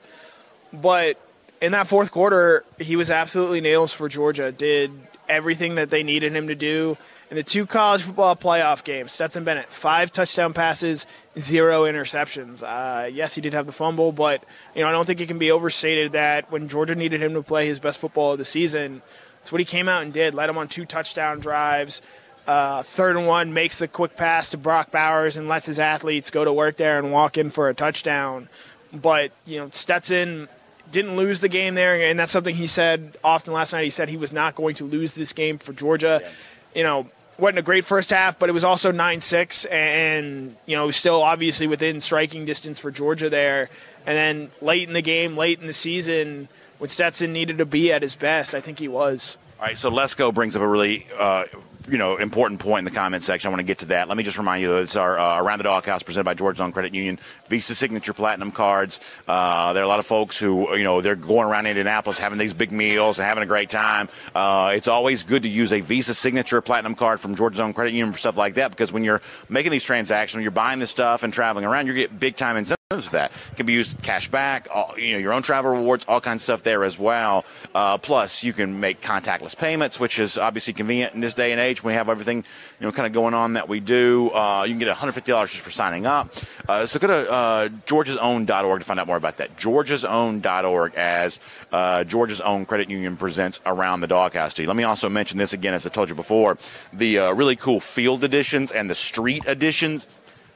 [0.71, 1.19] But
[1.61, 4.53] in that fourth quarter, he was absolutely nails for Georgia.
[4.53, 4.91] Did
[5.27, 6.97] everything that they needed him to do.
[7.29, 11.07] In the two college football playoff games, Stetson Bennett, five touchdown passes,
[11.37, 12.63] zero interceptions.
[12.63, 14.43] Uh, yes, he did have the fumble, but
[14.75, 17.41] you know I don't think it can be overstated that when Georgia needed him to
[17.41, 19.01] play his best football of the season,
[19.39, 20.35] that's what he came out and did.
[20.35, 22.03] Led him on two touchdown drives.
[22.45, 26.29] Uh, third and one makes the quick pass to Brock Bowers and lets his athletes
[26.29, 28.49] go to work there and walk in for a touchdown.
[28.93, 30.47] But you know Stetson
[30.91, 33.83] didn't lose the game there, and that's something he said often last night.
[33.83, 36.21] He said he was not going to lose this game for Georgia.
[36.21, 36.29] Yeah.
[36.75, 40.75] You know, wasn't a great first half, but it was also 9 6, and, you
[40.75, 43.69] know, still obviously within striking distance for Georgia there.
[44.05, 47.91] And then late in the game, late in the season, when Stetson needed to be
[47.91, 49.37] at his best, I think he was.
[49.59, 51.45] All right, so Lesko brings up a really uh,
[51.89, 53.47] you know, important point in the comment section.
[53.47, 54.07] I want to get to that.
[54.07, 56.61] Let me just remind you, though, it's our uh, Around the Doghouse presented by Georgia's
[56.61, 57.19] Own Credit Union.
[57.47, 58.99] Visa Signature Platinum cards.
[59.27, 62.37] Uh, there are a lot of folks who, you know, they're going around Indianapolis having
[62.37, 64.09] these big meals and having a great time.
[64.33, 67.91] Uh, it's always good to use a Visa Signature Platinum card from Georgia's Own Credit
[67.91, 70.91] Union for stuff like that because when you're making these transactions, when you're buying this
[70.91, 73.31] stuff and traveling around, you get big time incentives for that.
[73.51, 76.41] It can be used cash back, all, you know, your own travel rewards, all kinds
[76.41, 77.43] of stuff there as well.
[77.73, 81.59] Uh, plus, you can make contactless payments, which is obviously convenient in this day and
[81.59, 82.45] age when we have everything,
[82.79, 84.29] you know, kind of going on that we do.
[84.29, 86.31] Uh, you can get $150 just for signing up.
[86.69, 89.57] Uh, so go to uh, georgiasown.org to find out more about that.
[89.57, 91.39] georgiasown.org as
[91.71, 94.67] uh, Georgia's Own Credit Union presents Around the Doghouse to you.
[94.67, 96.59] Let me also mention this again, as I told you before,
[96.93, 100.05] the uh, really cool field editions and the street editions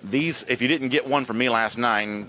[0.03, 2.27] these, if you didn't get one from me last night,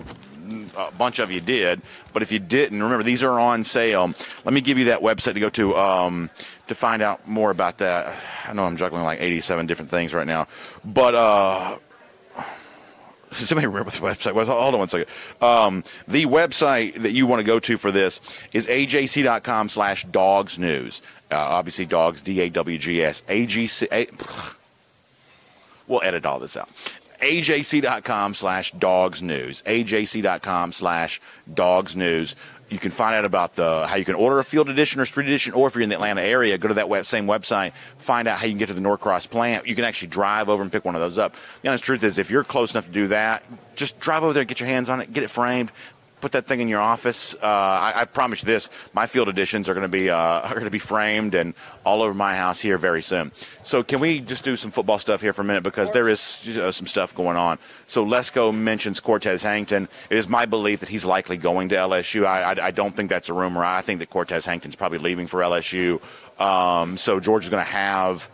[0.76, 1.80] a bunch of you did,
[2.12, 4.12] but if you didn't, remember these are on sale.
[4.44, 6.30] Let me give you that website to go to um,
[6.66, 8.16] to find out more about that.
[8.48, 10.48] I know I'm juggling like 87 different things right now,
[10.84, 11.78] but uh,
[13.32, 14.48] somebody remember the website was?
[14.48, 15.08] Hold on one second.
[15.40, 18.20] Um, the website that you want to go to for this
[18.52, 21.02] is ajc.com slash dogs news.
[21.30, 23.22] Uh, obviously, dogs, D A W G S.
[23.28, 23.46] A,
[25.86, 26.68] we'll edit all this out
[27.20, 29.62] ajc.com slash dogs news.
[29.62, 31.20] ajc.com slash
[31.52, 32.36] dogs news.
[32.70, 35.26] You can find out about the how you can order a field edition or street
[35.26, 38.28] edition, or if you're in the Atlanta area, go to that web, same website, find
[38.28, 39.66] out how you can get to the Norcross plant.
[39.66, 41.34] You can actually drive over and pick one of those up.
[41.62, 43.42] The honest truth is, if you're close enough to do that,
[43.74, 45.72] just drive over there, get your hands on it, get it framed,
[46.20, 47.34] put that thing in your office.
[47.34, 50.54] Uh, I, I, promise you this: my field editions are going to be uh, are
[50.54, 51.54] going to be framed and
[51.84, 53.32] all over my house here very soon.
[53.62, 56.20] So, can we just do some football stuff here for a minute because there is
[56.20, 57.58] some stuff going on.
[57.86, 59.88] So, Lesko mentions Cortez Hankton.
[60.10, 62.26] It is my belief that he's likely going to LSU.
[62.26, 63.64] I, I, I don't think that's a rumor.
[63.64, 66.00] I think that Cortez Hankton's probably leaving for LSU.
[66.40, 68.30] Um, so, Georgia's going to have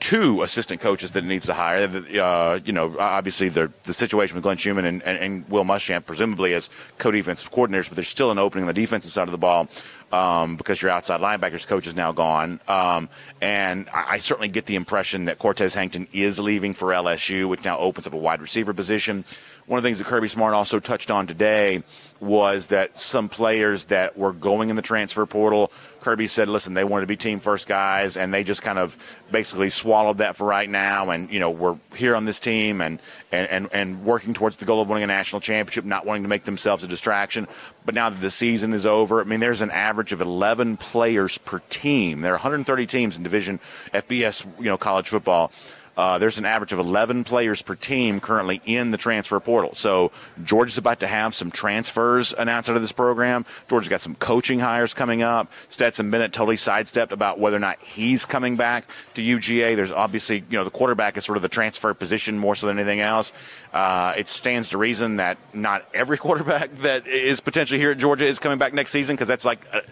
[0.00, 1.88] two assistant coaches that it needs to hire.
[2.20, 6.06] Uh, you know, obviously the the situation with Glenn Schumann and, and, and Will Muschamp,
[6.06, 9.38] presumably as co-defensive coordinators, but there's still an opening on the defensive side of the
[9.38, 9.68] ball
[10.12, 12.60] um, because your outside linebackers coach is now gone.
[12.68, 13.08] Um,
[13.40, 17.64] and I, I, certainly get the impression that Cortez Hankton is leaving for LSU, which
[17.64, 19.24] now opens up a wide receiver position.
[19.66, 21.82] One of the things that Kirby Smart also touched on today
[22.20, 25.70] was that some players that were going in the transfer portal
[26.08, 28.96] Kirby said, listen, they wanted to be team first guys, and they just kind of
[29.30, 31.10] basically swallowed that for right now.
[31.10, 32.98] And, you know, we're here on this team and,
[33.30, 36.28] and, and, and working towards the goal of winning a national championship, not wanting to
[36.30, 37.46] make themselves a distraction.
[37.84, 41.36] But now that the season is over, I mean, there's an average of 11 players
[41.36, 42.22] per team.
[42.22, 43.60] There are 130 teams in Division
[43.92, 45.52] FBS, you know, college football.
[45.98, 49.74] Uh, there's an average of 11 players per team currently in the transfer portal.
[49.74, 50.12] So
[50.44, 53.44] Georgia's about to have some transfers announced out of this program.
[53.68, 55.52] Georgia's got some coaching hires coming up.
[55.68, 58.84] Stetson Bennett totally sidestepped about whether or not he's coming back
[59.14, 59.74] to UGA.
[59.74, 62.78] There's obviously, you know, the quarterback is sort of the transfer position more so than
[62.78, 63.32] anything else.
[63.72, 68.24] Uh, it stands to reason that not every quarterback that is potentially here at Georgia
[68.24, 69.82] is coming back next season because that's like a,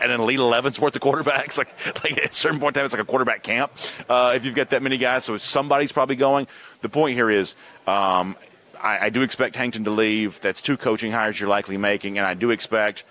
[0.00, 1.58] an elite 11's worth of quarterbacks.
[1.64, 3.72] Like, like at a certain point in time, it's like a quarterback camp
[4.08, 5.24] uh, if you've got that many guys.
[5.24, 6.46] So somebody's probably going.
[6.82, 7.54] The point here is
[7.86, 8.36] um,
[8.82, 10.40] I, I do expect Hankton to leave.
[10.40, 13.04] That's two coaching hires you're likely making, and I do expect,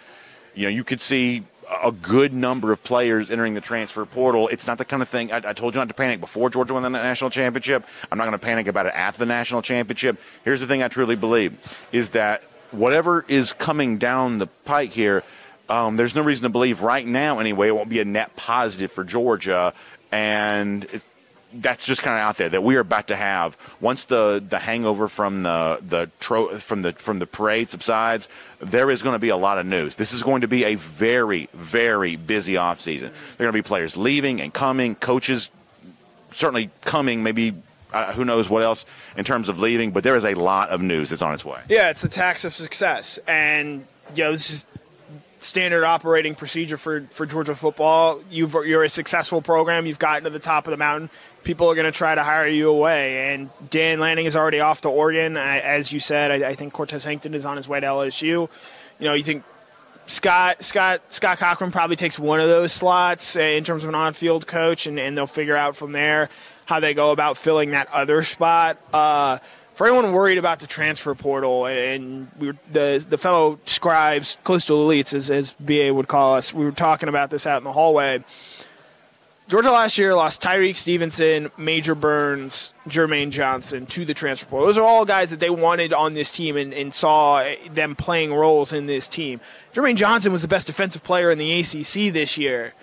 [0.55, 1.43] you know, you could see
[1.83, 4.47] a good number of players entering the transfer portal.
[4.49, 6.73] It's not the kind of thing I, I, told you not to panic before Georgia
[6.73, 7.85] won the national championship.
[8.11, 10.19] I'm not going to panic about it after the national championship.
[10.43, 15.23] Here's the thing I truly believe is that whatever is coming down the pike here,
[15.69, 18.91] um, there's no reason to believe right now, anyway, it won't be a net positive
[18.91, 19.73] for Georgia.
[20.11, 20.87] And
[21.53, 24.59] that's just kind of out there that we are about to have once the the
[24.59, 28.27] hangover from the the tro- from the from the parade subsides
[28.59, 29.95] there is going to be a lot of news.
[29.95, 33.63] This is going to be a very very busy off season there are going to
[33.63, 35.51] be players leaving and coming coaches
[36.31, 37.53] certainly coming maybe
[37.93, 38.85] uh, who knows what else
[39.15, 41.59] in terms of leaving but there is a lot of news that's on its way.
[41.69, 43.19] Yeah it's the tax of success.
[43.27, 43.85] And
[44.15, 44.65] you know this is
[45.43, 48.21] standard operating procedure for, for Georgia football.
[48.29, 49.85] You've, you're a successful program.
[49.85, 51.09] You've gotten to the top of the mountain.
[51.43, 53.33] People are going to try to hire you away.
[53.33, 55.37] And Dan Lanning is already off to Oregon.
[55.37, 58.23] I, as you said, I, I think Cortez Hankton is on his way to LSU.
[58.23, 58.49] You
[59.05, 59.43] know, you think
[60.05, 64.47] Scott Scott Scott Cochran probably takes one of those slots in terms of an on-field
[64.47, 66.29] coach, and, and they'll figure out from there
[66.65, 68.77] how they go about filling that other spot.
[68.93, 69.39] Uh,
[69.75, 74.87] for anyone worried about the transfer portal, and we were, the the fellow scribes, coastal
[74.87, 77.73] elites, as, as BA would call us, we were talking about this out in the
[77.73, 78.23] hallway.
[79.49, 84.65] Georgia last year lost Tyrique Stevenson, Major Burns, Jermaine Johnson to the transfer portal.
[84.65, 88.33] Those are all guys that they wanted on this team and, and saw them playing
[88.33, 89.41] roles in this team.
[89.73, 92.73] Jermaine Johnson was the best defensive player in the ACC this year,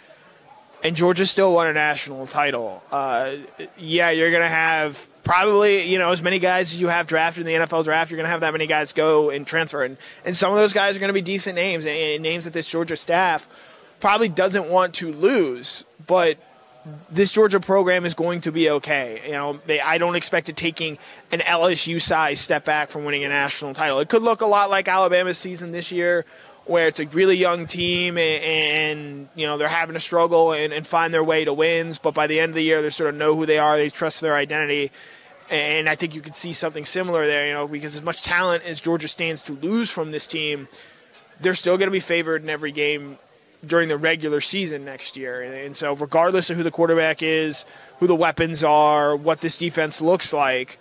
[0.85, 2.85] and Georgia still won a national title.
[2.93, 3.33] Uh,
[3.77, 7.47] yeah, you're going to have probably you know as many guys as you have drafted
[7.47, 8.11] in the NFL draft.
[8.11, 10.73] You're going to have that many guys go and transfer, and, and some of those
[10.73, 13.49] guys are going to be decent names and, and names that this Georgia staff
[14.01, 16.39] probably doesn't want to lose, but
[17.11, 19.21] this Georgia program is going to be okay.
[19.27, 20.99] You know, they, I don't expect it taking
[21.31, 24.01] an LSU size step back from winning a national title.
[24.01, 26.25] It could look a lot like Alabama's season this year,
[26.67, 30.73] where it's a really young team and, and you know they're having to struggle and,
[30.73, 31.99] and, find their way to wins.
[31.99, 33.77] But by the end of the year, they sort of know who they are.
[33.77, 34.91] They trust their identity.
[35.51, 38.63] And I think you could see something similar there, you know, because as much talent
[38.65, 40.69] as Georgia stands to lose from this team,
[41.41, 43.19] they're still going to be favored in every game
[43.67, 45.43] during the regular season next year.
[45.43, 47.65] And so, regardless of who the quarterback is,
[47.99, 50.79] who the weapons are, what this defense looks like,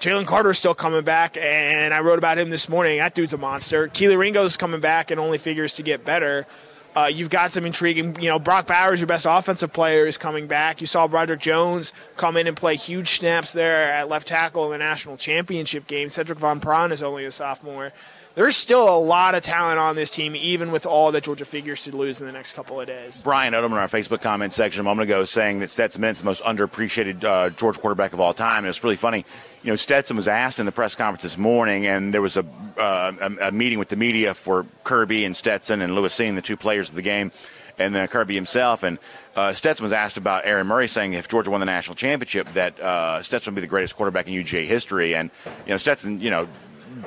[0.00, 2.98] Jalen Carter's still coming back, and I wrote about him this morning.
[2.98, 3.88] That dude's a monster.
[3.88, 6.46] Kelee Ringo's coming back and only figures to get better.
[6.94, 10.46] Uh, you've got some intriguing, you know, Brock Bowers, your best offensive player, is coming
[10.46, 10.80] back.
[10.80, 14.70] You saw Broderick Jones come in and play huge snaps there at left tackle in
[14.70, 16.08] the national championship game.
[16.08, 17.92] Sedrick Van Pran is only a sophomore
[18.36, 21.84] there's still a lot of talent on this team, even with all that Georgia figures
[21.84, 23.22] to lose in the next couple of days.
[23.22, 26.26] Brian Odom in our Facebook comment section a moment ago saying that Stetson Bennett's the
[26.26, 28.58] most underappreciated uh, Georgia quarterback of all time.
[28.58, 29.24] And it's really funny.
[29.62, 32.44] You know, Stetson was asked in the press conference this morning, and there was a,
[32.76, 36.42] uh, a, a, meeting with the media for Kirby and Stetson and Lewis Cine, the
[36.42, 37.32] two players of the game,
[37.78, 38.82] and uh, Kirby himself.
[38.82, 38.98] And
[39.34, 42.78] uh, Stetson was asked about Aaron Murray, saying if Georgia won the national championship, that
[42.80, 45.14] uh, Stetson would be the greatest quarterback in UGA history.
[45.14, 45.30] And
[45.64, 46.46] you know, Stetson, you know,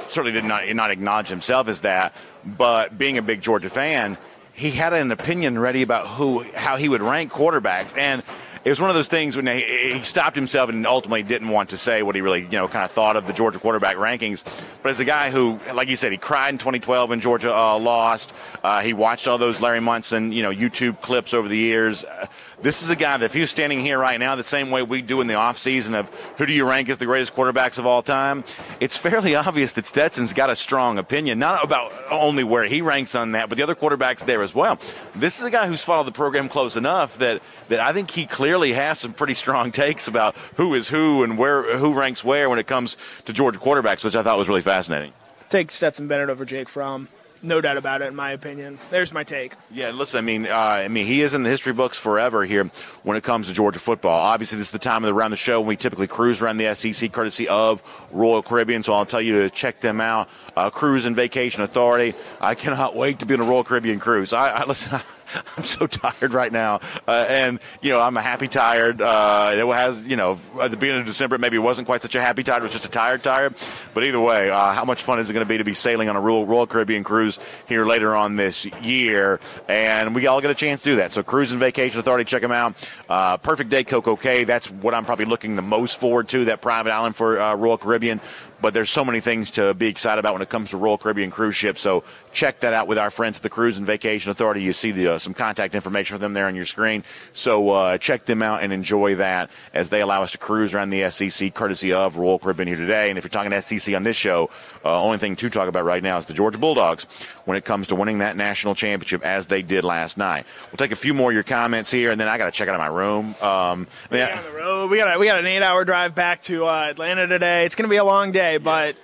[0.08, 2.16] certainly did not, not acknowledge himself as that,
[2.46, 4.18] but being a big Georgia fan,
[4.54, 7.98] he had an opinion ready about who how he would rank quarterbacks.
[7.98, 8.24] And
[8.70, 11.72] it was one of those things when he, he, stopped himself and ultimately didn't want
[11.72, 14.43] to say what he really, you know, kind of thought of the Georgia quarterback rankings.
[14.84, 17.80] But as a guy who, like you said, he cried in 2012 when Georgia uh,
[17.80, 18.32] lost.
[18.63, 22.05] Uh, he watched all those Larry Munson, you know, YouTube clips over the years.
[22.05, 22.28] Uh,
[22.61, 24.84] this is a guy that if he was standing here right now the same way
[24.84, 27.86] we do in the offseason of who do you rank as the greatest quarterbacks of
[27.86, 28.43] all time,
[28.80, 33.15] it's fairly obvious that Stetson's got a strong opinion, not about only where he ranks
[33.15, 34.78] on that, but the other quarterbacks there as well.
[35.15, 38.26] This is a guy who's followed the program close enough that, that I think he
[38.26, 42.49] clearly has some pretty strong takes about who is who and where who ranks where
[42.49, 45.13] when it comes to Georgia quarterbacks, which I thought was really fascinating.
[45.49, 47.07] Take Stetson Bennett over Jake Fromm
[47.41, 48.80] no doubt about it, in my opinion.
[48.89, 49.53] There's my take.
[49.72, 52.65] Yeah, listen, I mean, uh, I mean, he is in the history books forever here
[53.03, 54.22] when it comes to Georgia football.
[54.22, 56.57] Obviously, this is the time of the round the show when we typically cruise around
[56.57, 58.84] the SEC, courtesy of Royal Caribbean.
[58.84, 60.30] So I'll tell you to check them out.
[60.55, 62.17] Uh, cruise and Vacation Authority.
[62.41, 64.34] I cannot wait to be on a Royal Caribbean cruise.
[64.34, 64.99] I, I listen.
[65.58, 69.02] I'm so tired right now, uh, and you know I'm a happy tired.
[69.02, 72.16] Uh, it has you know at the beginning of December maybe it wasn't quite such
[72.16, 72.60] a happy tired.
[72.60, 73.56] It was just a tired tired.
[73.94, 76.10] But either way, uh, how much fun is it going to be to be sailing
[76.10, 79.40] on a Royal, Royal Caribbean cruise here later on this year?
[79.68, 81.12] And we all get a chance to do that.
[81.12, 82.90] So Cruise and Vacation Authority, check them out.
[83.08, 84.44] Uh, Perfect Day Coco Cay.
[84.44, 86.46] That's what I'm probably looking the most forward to.
[86.46, 88.22] That private island for uh, Royal Caribbean
[88.62, 91.32] but there's so many things to be excited about when it comes to Royal Caribbean
[91.32, 91.82] cruise ships.
[91.82, 94.62] So check that out with our friends at the Cruise and Vacation Authority.
[94.62, 97.03] You see the, uh, some contact information for them there on your screen.
[97.34, 100.89] So uh, check them out and enjoy that as they allow us to cruise around
[100.89, 103.10] the SEC courtesy of Royal Caribbean here today.
[103.10, 104.49] And if you're talking SEC on this show,
[104.84, 107.05] uh, only thing to talk about right now is the Georgia Bulldogs
[107.45, 110.45] when it comes to winning that national championship as they did last night.
[110.72, 112.70] We'll take a few more of your comments here, and then I got to check
[112.70, 113.36] out of my room.
[113.41, 114.89] Um, yeah, on the road.
[114.91, 117.66] We got we got an eight-hour drive back to uh, Atlanta today.
[117.66, 118.95] It's going to be a long day, but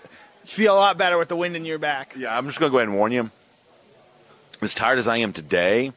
[0.43, 2.15] you feel a lot better with the wind in your back.
[2.17, 3.29] Yeah, I'm just going to go ahead and warn you.
[4.61, 5.91] As tired as I am today,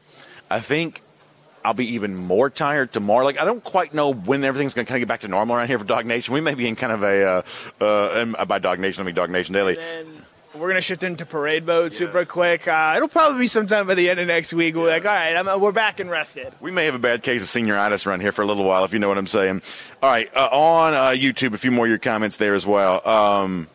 [0.51, 1.03] I think
[1.65, 3.25] I'll be even more tired tomorrow.
[3.25, 5.57] Like I don't quite know when everything's going to kind of get back to normal
[5.57, 6.31] around here for DawgNation.
[6.31, 7.45] We may be in kind of a
[7.81, 9.77] uh, uh, by DawgNation, I mean DawgNation Daily.
[10.59, 11.99] We're gonna shift into parade mode yeah.
[11.99, 12.67] super quick.
[12.67, 14.75] Uh, it'll probably be sometime by the end of next week.
[14.75, 16.53] We're like, all right, I'm, we're back and rested.
[16.61, 18.93] We may have a bad case of senioritis around here for a little while, if
[18.93, 19.63] you know what I'm saying.
[20.03, 23.07] All right, uh, on uh, YouTube, a few more of your comments there as well.
[23.09, 23.69] Um,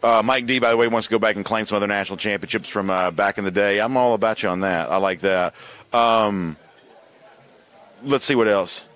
[0.00, 2.16] Uh, Mike D, by the way, wants to go back and claim some other national
[2.18, 3.80] championships from uh, back in the day.
[3.80, 4.90] I'm all about you on that.
[4.90, 5.54] I like that.
[5.92, 6.56] Um,
[8.04, 8.87] let's see what else.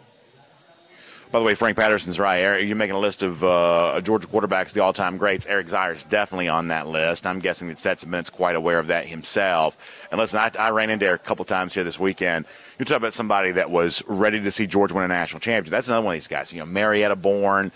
[1.33, 2.59] By the way, Frank Patterson's right.
[2.59, 5.47] You're making a list of uh, Georgia quarterbacks, the all-time greats.
[5.47, 7.27] Eric Zeier definitely on that list.
[7.27, 9.79] I'm guessing that Stetson Bennett's quite aware of that himself.
[10.11, 12.45] And listen, I, I ran into Eric a couple times here this weekend.
[12.79, 15.71] You talk about somebody that was ready to see Georgia win a national championship.
[15.71, 16.53] That's another one of these guys.
[16.53, 17.73] You know, Marietta born,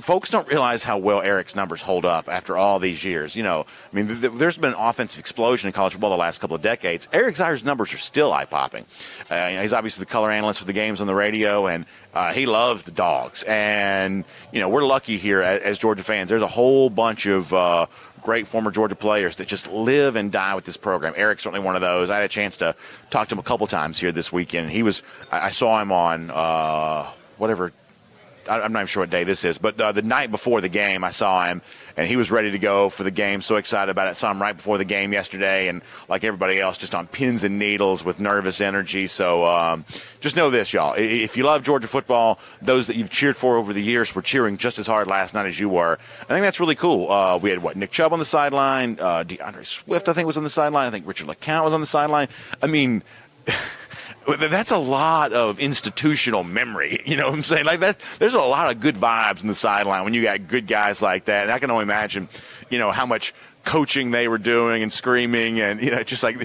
[0.00, 3.36] folks don't realize how well Eric's numbers hold up after all these years.
[3.36, 6.40] You know, I mean, th- there's been an offensive explosion in college football the last
[6.40, 7.08] couple of decades.
[7.12, 8.84] Eric Zeier's numbers are still eye popping.
[9.30, 11.86] Uh, you know, he's obviously the color analyst for the games on the radio, and
[12.12, 13.44] uh, he loves the dogs.
[13.46, 16.28] And you know, we're lucky here as, as Georgia fans.
[16.28, 17.86] There's a whole bunch of uh,
[18.22, 21.12] great former Georgia players that just live and die with this program.
[21.16, 22.10] Eric's certainly one of those.
[22.10, 22.74] I had a chance to
[23.10, 24.70] talk to him a couple times here this weekend.
[24.70, 27.72] He was, I, I saw him on uh, whatever
[28.48, 31.04] I'm not even sure what day this is, but uh, the night before the game,
[31.04, 31.62] I saw him,
[31.96, 33.42] and he was ready to go for the game.
[33.42, 34.16] So excited about it.
[34.16, 37.58] Saw him right before the game yesterday, and like everybody else, just on pins and
[37.58, 39.06] needles with nervous energy.
[39.06, 39.84] So um,
[40.20, 40.94] just know this, y'all.
[40.94, 44.56] If you love Georgia football, those that you've cheered for over the years were cheering
[44.56, 45.98] just as hard last night as you were.
[46.20, 47.10] I think that's really cool.
[47.10, 50.36] Uh, we had what Nick Chubb on the sideline, uh, D'Andre Swift, I think, was
[50.36, 50.86] on the sideline.
[50.86, 52.28] I think Richard LeCounte was on the sideline.
[52.62, 53.02] I mean.
[54.26, 57.00] that's a lot of institutional memory.
[57.14, 57.64] You know what I'm saying?
[57.64, 60.66] Like that, there's a lot of good vibes in the sideline when you got good
[60.66, 61.44] guys like that.
[61.44, 62.28] And I can only imagine,
[62.70, 66.36] you know, how much coaching they were doing and screaming and you know just like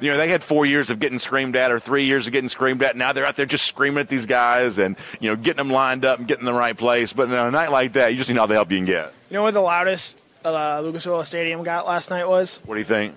[0.00, 2.48] you know they had four years of getting screamed at or three years of getting
[2.48, 5.58] screamed at now they're out there just screaming at these guys and you know getting
[5.58, 8.08] them lined up and getting in the right place but in a night like that
[8.08, 10.80] you just need all the help you can get you know what the loudest uh,
[10.80, 13.14] lucas oil stadium got last night was what do you think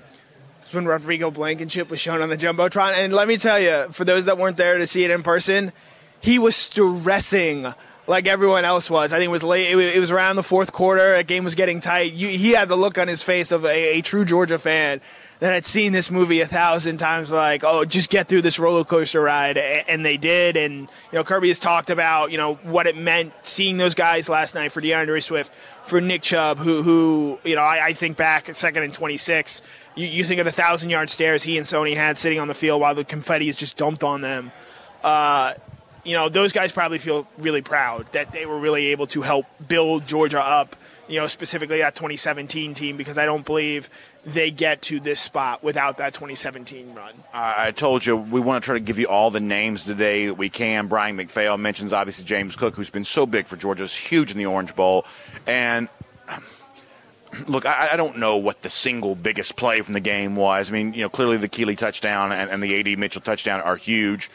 [0.74, 2.94] when Rodrigo Blankenship was shown on the Jumbotron.
[2.94, 5.72] And let me tell you, for those that weren't there to see it in person,
[6.22, 7.74] he was stressing
[8.08, 9.14] like everyone else was.
[9.14, 9.72] I think it was late.
[9.72, 11.18] It was around the fourth quarter.
[11.18, 12.14] The game was getting tight.
[12.14, 15.02] he had the look on his face of a, a, true Georgia fan
[15.40, 17.32] that had seen this movie a thousand times.
[17.32, 20.58] Like, oh, just get through this roller coaster ride, and they did.
[20.58, 24.30] And you know, Kirby has talked about you know what it meant seeing those guys
[24.30, 25.54] last night for D'Andre Swift,
[25.86, 29.18] for Nick Chubb, who who you know I, I think back at second and twenty
[29.18, 29.62] six.
[29.96, 32.56] You, you, think of the thousand yard stares he and Sony had sitting on the
[32.56, 34.52] field while the confetti is just dumped on them.
[35.04, 35.54] Uh,
[36.04, 39.46] you know, those guys probably feel really proud that they were really able to help
[39.66, 40.76] build Georgia up,
[41.08, 43.90] you know, specifically that 2017 team, because I don't believe
[44.26, 47.14] they get to this spot without that 2017 run.
[47.34, 50.36] I told you we want to try to give you all the names today that
[50.36, 50.88] we can.
[50.88, 54.38] Brian McPhail mentions obviously James Cook, who's been so big for Georgia, is huge in
[54.38, 55.06] the Orange Bowl.
[55.46, 55.90] And
[57.48, 60.70] look, I, I, don't know what the single biggest play from the game was.
[60.70, 62.96] I mean, you know, clearly the Kelee touchdown and, and the A.D.
[62.96, 64.30] Mitchell touchdown are huge.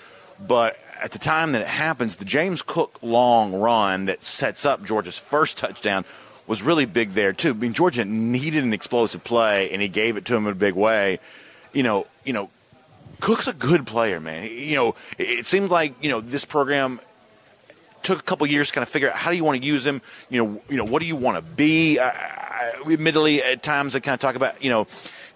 [0.47, 4.85] But at the time that it happens, the James Cook long run that sets up
[4.85, 6.05] Georgia's first touchdown
[6.49, 7.51] was really big there too.
[7.51, 10.57] I mean, Georgia needed an explosive play, and he gave it to him in a
[10.57, 11.21] big way.
[11.73, 12.51] You know, you know,
[13.21, 14.49] Cook's a good player, man.
[14.51, 17.01] You know, it seems like you know this program
[18.03, 19.87] took a couple years to kind of figure out how do you want to use
[19.87, 20.01] him.
[20.31, 21.99] You know, you know, what do you want to be?
[21.99, 24.87] I, I, admittedly, at times I kind of talk about you know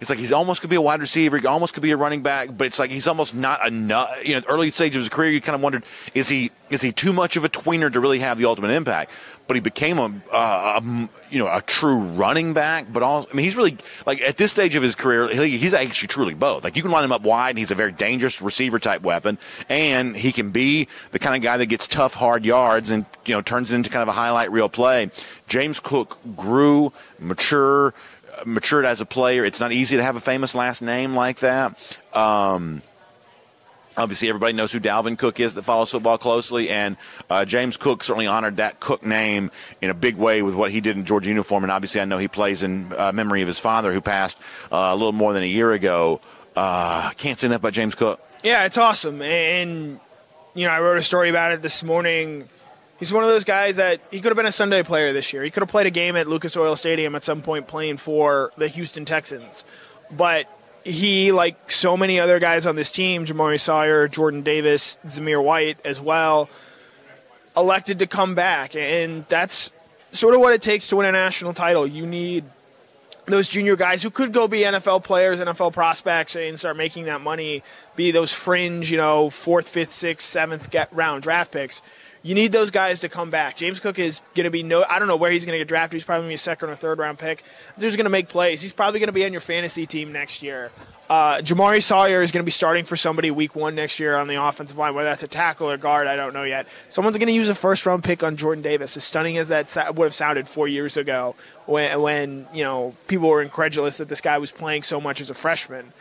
[0.01, 2.21] it's like he's almost could be a wide receiver, he almost could be a running
[2.21, 4.09] back, but it's like he's almost not enough.
[4.23, 5.83] You know, early stages of his career, you kind of wondered
[6.13, 9.11] is he is he too much of a tweener to really have the ultimate impact?
[9.45, 10.81] But he became a, a
[11.29, 14.51] you know a true running back, but also I mean he's really like at this
[14.51, 16.63] stage of his career he's actually truly both.
[16.63, 19.37] Like you can line him up wide, and he's a very dangerous receiver type weapon,
[19.69, 23.33] and he can be the kind of guy that gets tough hard yards and you
[23.33, 25.09] know turns it into kind of a highlight reel play.
[25.47, 27.93] James Cook grew, mature
[28.45, 29.45] matured as a player.
[29.45, 31.97] It's not easy to have a famous last name like that.
[32.13, 32.81] Um,
[33.97, 36.97] obviously, everybody knows who Dalvin Cook is that follows football closely, and
[37.29, 40.81] uh, James Cook certainly honored that Cook name in a big way with what he
[40.81, 41.63] did in Georgia uniform.
[41.63, 44.39] And obviously, I know he plays in uh, memory of his father, who passed
[44.71, 46.21] uh, a little more than a year ago.
[46.55, 48.19] Uh, can't say enough about James Cook.
[48.43, 49.99] Yeah, it's awesome, and
[50.53, 52.47] you know, I wrote a story about it this morning
[52.99, 55.43] he's one of those guys that he could have been a Sunday player this year.
[55.43, 58.51] He could have played a game at Lucas Oil Stadium at some point playing for
[58.57, 59.65] the Houston Texans.
[60.11, 60.47] But
[60.83, 65.77] he, like so many other guys on this team, Jamaree Salyer, Jordan Davis, Zamir White
[65.85, 66.49] as well,
[67.55, 68.75] elected to come back.
[68.75, 69.71] And that's
[70.11, 71.87] sort of what it takes to win a national title.
[71.87, 72.45] You need
[73.25, 77.21] those junior guys who could go be NFL players, NFL prospects, and start making that
[77.21, 77.63] money,
[77.95, 81.81] be those fringe, you know, fourth, fifth, sixth, seventh round draft picks
[82.23, 83.57] you need those guys to come back.
[83.57, 84.85] James Cook is going to be no.
[84.89, 85.97] I don't know where he's going to get drafted.
[85.97, 87.43] He's probably going to be a second or third round pick.
[87.77, 88.61] He's going to make plays.
[88.61, 90.71] He's probably going to be on your fantasy team next year.
[91.09, 94.27] Uh, Jamaree Salyer is going to be starting for somebody week one next year on
[94.27, 96.65] the offensive line, whether that's a tackle or guard, I don't know yet.
[96.87, 98.95] Someone's going to use a first round pick on Jordan Davis.
[98.95, 103.27] As stunning as that would have sounded four years ago, when, when you know people
[103.27, 105.91] were incredulous that this guy was playing so much as a freshman.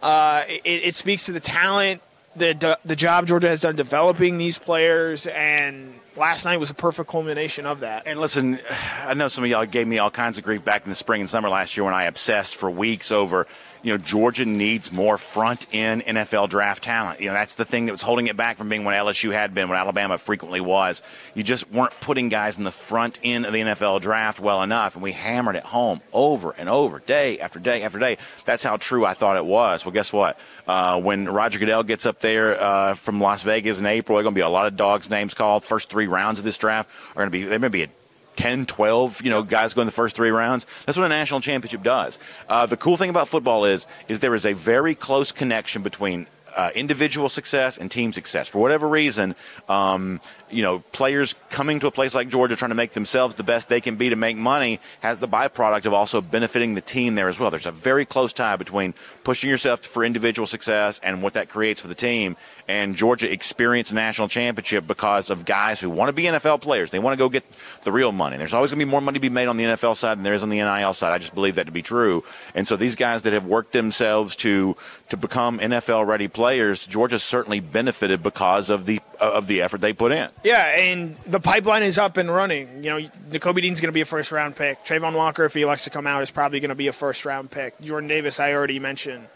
[0.00, 2.00] Uh, it, it speaks to the talent,
[2.36, 7.08] the the job Georgia has done developing these players, and last night was a perfect
[7.08, 8.04] culmination of that.
[8.06, 8.58] And listen,
[9.02, 11.20] I know some of y'all gave me all kinds of grief back in the spring
[11.20, 13.46] and summer last year when I obsessed for weeks over
[13.84, 17.20] you know, Georgia needs more front end NFL draft talent.
[17.20, 19.52] You know, that's the thing that was holding it back from being what LSU had
[19.52, 21.02] been, what Alabama frequently was.
[21.34, 24.94] You just weren't putting guys in the front end of the NFL draft well enough,
[24.94, 28.16] and we hammered it home over and over, day after day after day.
[28.46, 29.84] That's how true I thought it was.
[29.84, 30.40] Well, guess what?
[30.66, 34.24] Uh, when Roger Goodell gets up there uh, from Las Vegas in April, there are
[34.24, 35.62] going to be a lot of dogs' names called.
[35.62, 37.88] First three rounds of this draft are going to be, there may be a
[38.36, 40.66] 10, 12, you know, guys go in the first three rounds.
[40.86, 42.18] That's what a national championship does.
[42.48, 46.26] Uh, the cool thing about football is, is there is a very close connection between
[46.54, 48.48] uh, individual success and team success.
[48.48, 49.34] For whatever reason,
[49.68, 50.20] um,
[50.50, 53.68] you know, players coming to a place like Georgia trying to make themselves the best
[53.68, 57.28] they can be to make money has the byproduct of also benefiting the team there
[57.28, 57.50] as well.
[57.50, 61.80] There's a very close tie between pushing yourself for individual success and what that creates
[61.80, 62.36] for the team.
[62.66, 66.90] And Georgia experienced a national championship because of guys who want to be NFL players.
[66.90, 67.44] They want to go get
[67.82, 68.38] the real money.
[68.38, 70.24] There's always going to be more money to be made on the NFL side than
[70.24, 71.12] there is on the NIL side.
[71.12, 72.24] I just believe that to be true.
[72.54, 74.76] And so these guys that have worked themselves to
[75.10, 79.92] to become NFL ready players, Georgia certainly benefited because of the of the effort they
[79.92, 80.28] put in.
[80.44, 82.84] Yeah, and the pipeline is up and running.
[82.84, 84.84] You know, Nakobe Dean's going to be a first round pick.
[84.84, 87.24] Travon Walker, if he elects to come out, is probably going to be a first
[87.24, 87.80] round pick.
[87.80, 89.26] Jordan Davis, I already mentioned.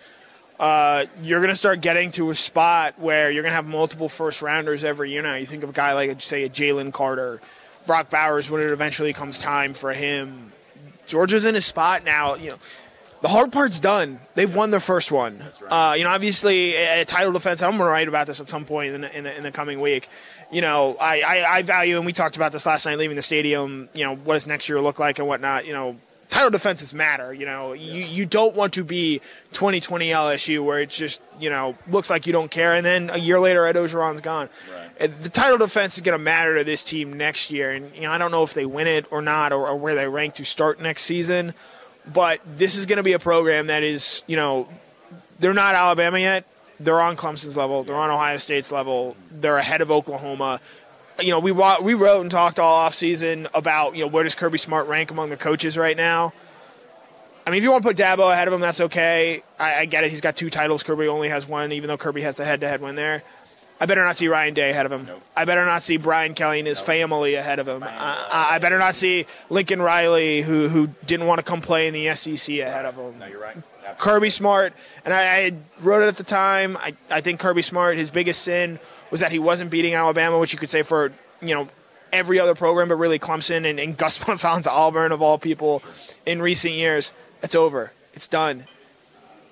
[0.60, 4.10] Uh, you're going to start getting to a spot where you're going to have multiple
[4.10, 5.36] first rounders every year now.
[5.36, 7.40] You think of a guy like, say, a Jalen Carter,
[7.86, 10.52] Brock Bowers when it eventually comes time for him.
[11.06, 12.34] Georgia's in a spot now.
[12.34, 12.58] You know,
[13.22, 14.20] the hard part's done.
[14.34, 15.42] They've won their first one.
[15.62, 15.92] Right.
[15.92, 17.62] Uh, you know, obviously, a, a title defense.
[17.62, 19.52] I'm going to write about this at some point in the, in the, in the
[19.52, 20.08] coming week
[20.50, 23.22] you know, I, I, I, value, and we talked about this last night leaving the
[23.22, 25.66] stadium, you know, what does next year look like and whatnot.
[25.66, 25.96] You know,
[26.30, 27.32] title defenses matter.
[27.34, 27.92] You know, yeah.
[27.92, 29.18] you, you don't want to be
[29.52, 32.74] 2020 LSU where it's just, you know, looks like you don't care.
[32.74, 34.48] And then a year later, Ed Orgeron's gone.
[34.72, 35.22] Right.
[35.22, 37.70] The title defense is going to matter to this team next year.
[37.70, 39.94] And, you know, I don't know if they win it or not or, or where
[39.94, 41.54] they rank to start next season.
[42.10, 44.66] But this is going to be a program that is, you know,
[45.40, 46.46] they're not Alabama yet
[46.80, 47.84] they're on Clemson's level.
[47.84, 49.16] They're on Ohio State's level.
[49.30, 50.60] They're ahead of Oklahoma.
[51.20, 54.34] You know, we we wrote and talked all off season about you know where does
[54.34, 56.32] Kirby Smart rank among the coaches right now.
[57.46, 59.42] I mean, if you want to put Dabo ahead of him, that's okay.
[59.58, 60.10] I, I get it.
[60.10, 60.82] He's got two titles.
[60.82, 63.22] Kirby only has one, even though Kirby has the head-to-head win there.
[63.80, 65.06] I better not see Ryan Day ahead of him.
[65.06, 65.22] Nope.
[65.36, 66.86] I better not see Brian Kelly and his nope.
[66.86, 67.82] family ahead of him.
[67.84, 71.94] I, I, better not see Lincoln Riley, who who didn't want to come play in
[71.94, 73.18] the SEC, ahead of him.
[73.18, 73.56] No, you're right.
[73.98, 74.72] Kirby Smart,
[75.04, 76.76] and I, I, wrote it at the time.
[76.76, 78.78] I, I think Kirby Smart, his biggest sin
[79.10, 81.68] was that he wasn't beating Alabama, which you could say for you know
[82.12, 85.82] every other program, but really Clemson and, and Gus Malzahn's Auburn of all people
[86.24, 87.12] in recent years.
[87.42, 87.92] It's over.
[88.14, 88.64] It's done.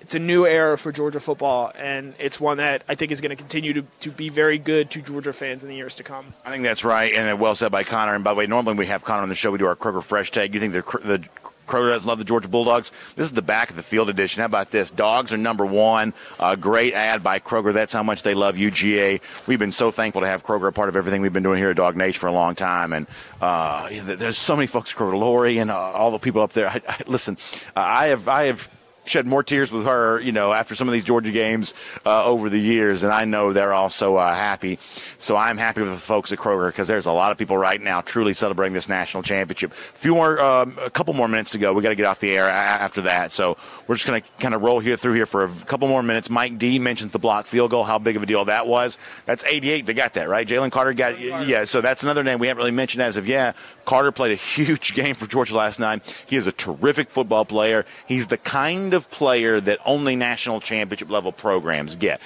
[0.01, 3.31] It's a new era for Georgia football, and it's one that I think is going
[3.31, 6.33] to continue to, to be very good to Georgia fans in the years to come.
[6.45, 8.15] I think that's right, and well said by Connor.
[8.15, 9.51] And by the way, normally we have Connor on the show.
[9.51, 10.53] We do our Kroger Fresh Take.
[10.53, 11.27] You think the, the
[11.67, 12.91] Kroger doesn't love the Georgia Bulldogs.
[13.15, 14.39] This is the back of the field edition.
[14.39, 14.89] How about this?
[14.89, 16.13] Dogs are number one.
[16.39, 17.73] A great ad by Kroger.
[17.73, 19.21] That's how much they love UGA.
[19.47, 21.69] We've been so thankful to have Kroger a part of everything we've been doing here
[21.69, 22.93] at DawgNation for a long time.
[22.93, 23.07] And
[23.41, 26.69] uh, there's so many folks, Kroger, Lori, and uh, all the people up there.
[26.69, 27.37] I, I, listen,
[27.75, 28.76] I have I have
[29.07, 31.73] shed more tears with her, you know, after some of these Georgia games
[32.05, 34.77] uh, over the years, and I know they're also uh, happy.
[35.17, 37.81] So I'm happy with the folks at Kroger because there's a lot of people right
[37.81, 39.71] now truly celebrating this national championship.
[39.71, 41.73] A few more, um, a couple more minutes to go.
[41.73, 44.53] We got to get off the air after that, so we're just going to kind
[44.53, 46.29] of roll here through here for a couple more minutes.
[46.29, 48.97] Mike D mentions the block field goal, how big of a deal that was.
[49.25, 49.85] That's 88.
[49.85, 50.47] They got that right.
[50.47, 51.63] Jalen Carter got yeah.
[51.63, 53.55] So that's another name we haven't really mentioned as of yet.
[53.85, 56.25] Carter played a huge game for Georgia last night.
[56.27, 57.85] He is a terrific football player.
[58.07, 62.21] He's the kind of player that only national championship level programs get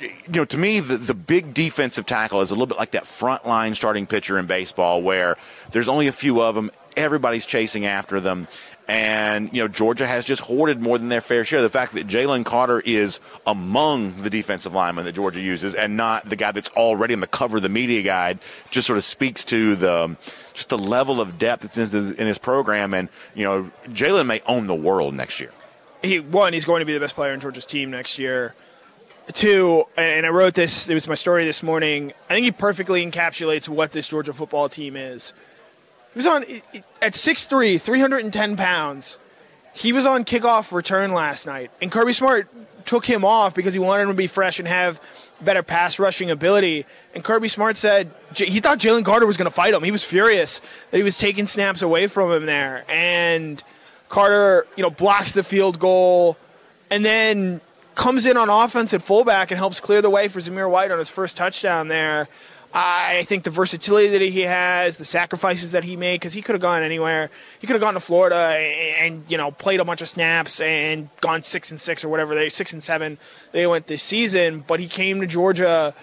[0.00, 3.06] you know, to me, the, the big defensive tackle is a little bit like that
[3.06, 5.36] front line starting pitcher in baseball where
[5.72, 6.70] there's only a few of them.
[6.96, 8.48] Everybody's chasing after them.
[8.88, 11.62] And, you know, Georgia has just hoarded more than their fair share.
[11.62, 16.28] The fact that Jalen Carter is among the defensive linemen that Georgia uses and not
[16.28, 18.40] the guy that's already on the cover of the media guide
[18.70, 20.16] just sort of speaks to the
[20.54, 22.92] just the level of depth that's in, in his program.
[22.92, 25.52] And, you know, Jalen may own the world next year.
[26.02, 28.54] He, one, he's going to be the best player in Georgia's team next year.
[29.32, 32.12] Two, and I wrote this, it was my story this morning.
[32.28, 35.34] I think he perfectly encapsulates what this Georgia football team is.
[36.14, 36.42] He was on
[37.00, 39.18] at 6'3, 310 pounds.
[39.72, 42.48] he was on kickoff return last night, and Kirby Smart
[42.84, 45.00] took him off because he wanted him to be fresh and have
[45.40, 46.86] better pass rushing ability.
[47.14, 49.82] And Kirby Smart said he thought Jalen Carter was going to fight him.
[49.84, 52.84] He was furious that he was taking snaps away from him there.
[52.88, 53.62] And
[54.10, 56.36] Carter, you know, blocks the field goal
[56.90, 57.60] and then
[57.94, 60.98] comes in on offense at fullback and helps clear the way for Zamir White on
[60.98, 62.28] his first touchdown there.
[62.74, 66.54] I think the versatility that he has, the sacrifices that he made, because he could
[66.54, 67.30] have gone anywhere.
[67.60, 70.60] He could have gone to Florida and, and, you know played a bunch of snaps
[70.60, 73.16] and gone six and six or whatever they six and seven
[73.52, 74.64] they went this season.
[74.66, 75.94] But he came to Georgia,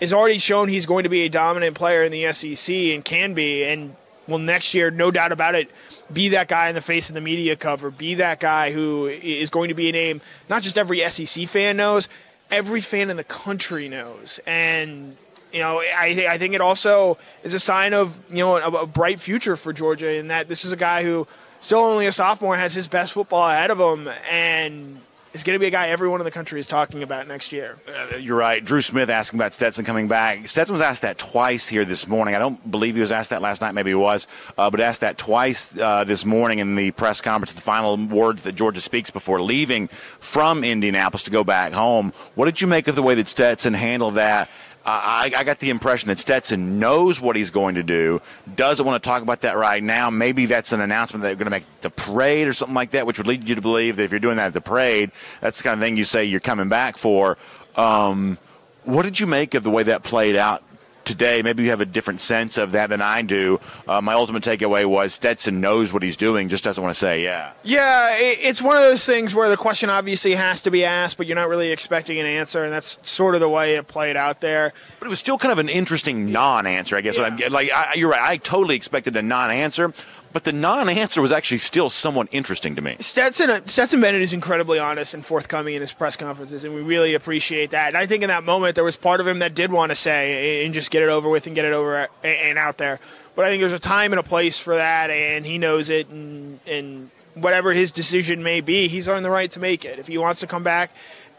[0.00, 3.34] has already shown he's going to be a dominant player in the SEC and can
[3.34, 3.96] be, and
[4.28, 5.70] will next year, no doubt about it,
[6.12, 7.90] be that guy in the face of the media cover.
[7.90, 11.76] Be that guy who is going to be a name not just every SEC fan
[11.76, 12.08] knows,
[12.50, 15.16] every fan in the country knows, and
[15.52, 18.82] you know, I, th- I think it also is a sign of you know a,
[18.82, 21.26] a, bright future for Georgia in that this is a guy who
[21.60, 25.00] still only a sophomore has his best football ahead of him and
[25.32, 27.76] is going to be a guy everyone in the country is talking about next year.
[27.86, 28.64] Uh, you're right.
[28.64, 30.46] Drew Smith asking about Stetson coming back.
[30.46, 32.34] Stetson was asked that twice here this morning.
[32.34, 33.72] I don't believe he was asked that last night.
[33.72, 34.26] Maybe he was,
[34.56, 37.52] uh, but asked that twice uh, this morning in the press conference.
[37.52, 42.12] The final words that Georgia speaks before leaving from Indianapolis to go back home.
[42.34, 44.48] What did you make of the way that Stetson handled that?
[44.84, 48.22] I, I, got the impression that Stetson knows what he's going to do,
[48.56, 50.08] doesn't want to talk about that right now.
[50.08, 53.06] Maybe that's an announcement that they're going to make the parade or something like that,
[53.06, 55.10] which would lead you to believe that if you're doing that at the parade,
[55.40, 57.36] that's the kind of thing you say you're coming back for.
[57.76, 58.38] Um,
[58.84, 60.62] what did you make of the way that played out
[61.08, 63.58] today, maybe you have a different sense of that than I do.
[63.88, 67.24] Uh, my ultimate takeaway was Stetson knows what he's doing, just doesn't want to say,
[67.24, 67.52] yeah.
[67.64, 71.26] Yeah, it's one of those things where the question obviously has to be asked, but
[71.26, 74.40] you're not really expecting an answer, and that's sort of the way it played out
[74.40, 74.72] there.
[75.00, 77.16] But it was still kind of an interesting non-answer, I guess.
[77.16, 77.30] Yeah.
[77.30, 78.22] What I'm like, I, you're right.
[78.22, 79.92] I totally expected a non-answer,
[80.32, 82.96] but the non-answer was actually still somewhat interesting to me.
[83.00, 86.80] Stetson uh, Stetson Bennett is incredibly honest and forthcoming in his press conferences, and we
[86.82, 87.88] really appreciate that.
[87.88, 89.96] And I think in that moment there was part of him that did want to
[89.96, 93.00] say and just get it over with and get it over and out there.
[93.34, 96.08] But I think there's a time and a place for that, and he knows it.
[96.08, 99.98] And, and whatever his decision may be, he's earned the right to make it.
[99.98, 100.90] If he wants to come back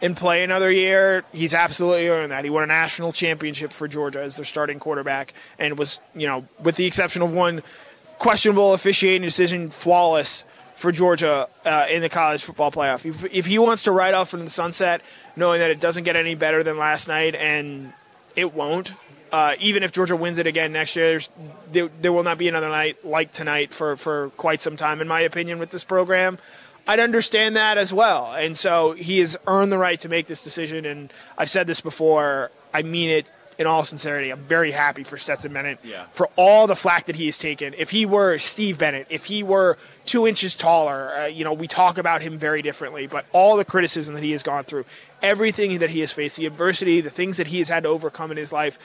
[0.02, 2.46] and play another year, he's absolutely earned that.
[2.46, 6.46] He won a national championship for Georgia as their starting quarterback, and was, you know,
[6.64, 7.62] with the exception of one
[8.20, 10.46] questionable officiating decision, flawless
[10.76, 13.06] for Georgia uh, in the college football playoff.
[13.06, 15.02] If, if, he wants to ride off into the sunset,
[15.36, 17.92] knowing that it doesn't get any better than last night, and
[18.36, 18.94] it won't,
[19.32, 21.20] uh, even if Georgia wins it again next year,
[21.72, 25.08] there, there, will not be another night like tonight for, for quite some time, in
[25.08, 26.38] my opinion, with this program.
[26.88, 28.34] I'd understand that as well.
[28.34, 30.86] And so he has earned the right to make this decision.
[30.86, 35.18] And I've said this before, I mean it in all sincerity, I'm very happy for
[35.18, 36.06] Stetson Bennett yeah.
[36.12, 37.76] for all the flack that he has taken.
[37.78, 41.68] If he were Steve Bennett, if he were two inches taller, uh, you know, we
[41.68, 43.06] talk about him very differently.
[43.06, 44.86] But all the criticism that he has gone through,
[45.22, 48.32] everything that he has faced, the adversity, the things that he has had to overcome
[48.32, 48.80] in his life,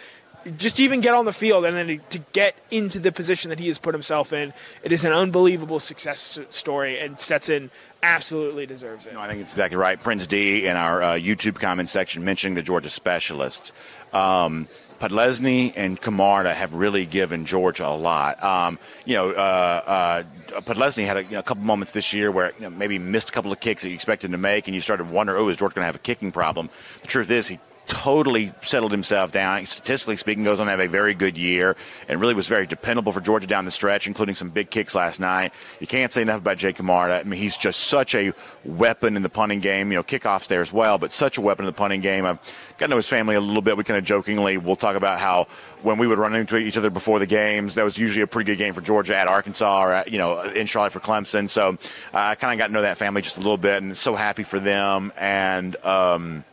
[0.59, 3.59] just to even get on the field and then to get into the position that
[3.59, 4.53] he has put himself in,
[4.83, 6.99] it is an unbelievable success story.
[6.99, 7.71] And Stetson
[8.03, 9.15] absolutely deserves it.
[9.15, 9.99] No, I think it's exactly right.
[9.99, 13.73] Prince D in our uh, YouTube comment section mentioning the Georgia specialists.
[14.15, 14.69] Um,
[15.01, 18.43] Podlesny and Camarda have really given Georgia a lot.
[18.43, 20.23] Um, you know, uh,
[20.55, 22.99] uh, Podlesny had a, you know, a, couple moments this year where you know, maybe
[22.99, 25.49] missed a couple of kicks that you expected to make, and you started wondering, oh,
[25.49, 26.71] is Georgia going to have a kicking problem?
[27.03, 29.65] The truth is, he totally settled himself down.
[29.67, 31.77] Statistically speaking, goes on to have a very good year
[32.09, 35.21] and really was very dependable for Georgia down the stretch, including some big kicks last
[35.21, 35.53] night.
[35.81, 37.21] You can't say enough about Jake Camarda.
[37.21, 38.33] I mean, he's just such a
[38.65, 39.93] weapon in the punting game.
[39.93, 42.25] You know, kickoffs there as well, but such a weapon in the punting game.
[42.25, 42.39] I've
[42.79, 43.77] got to know his family a little bit.
[43.77, 45.47] We kind of jokingly we'll talk about how
[45.83, 48.51] when we would run into each other before the games, that was usually a pretty
[48.51, 51.49] good game for Georgia at Arkansas or at, you know in Charlotte for Clemson.
[51.49, 51.71] So
[52.13, 54.15] uh, I kind of got to know that family just a little bit, and so
[54.15, 55.77] happy for them and.
[55.85, 56.45] Um,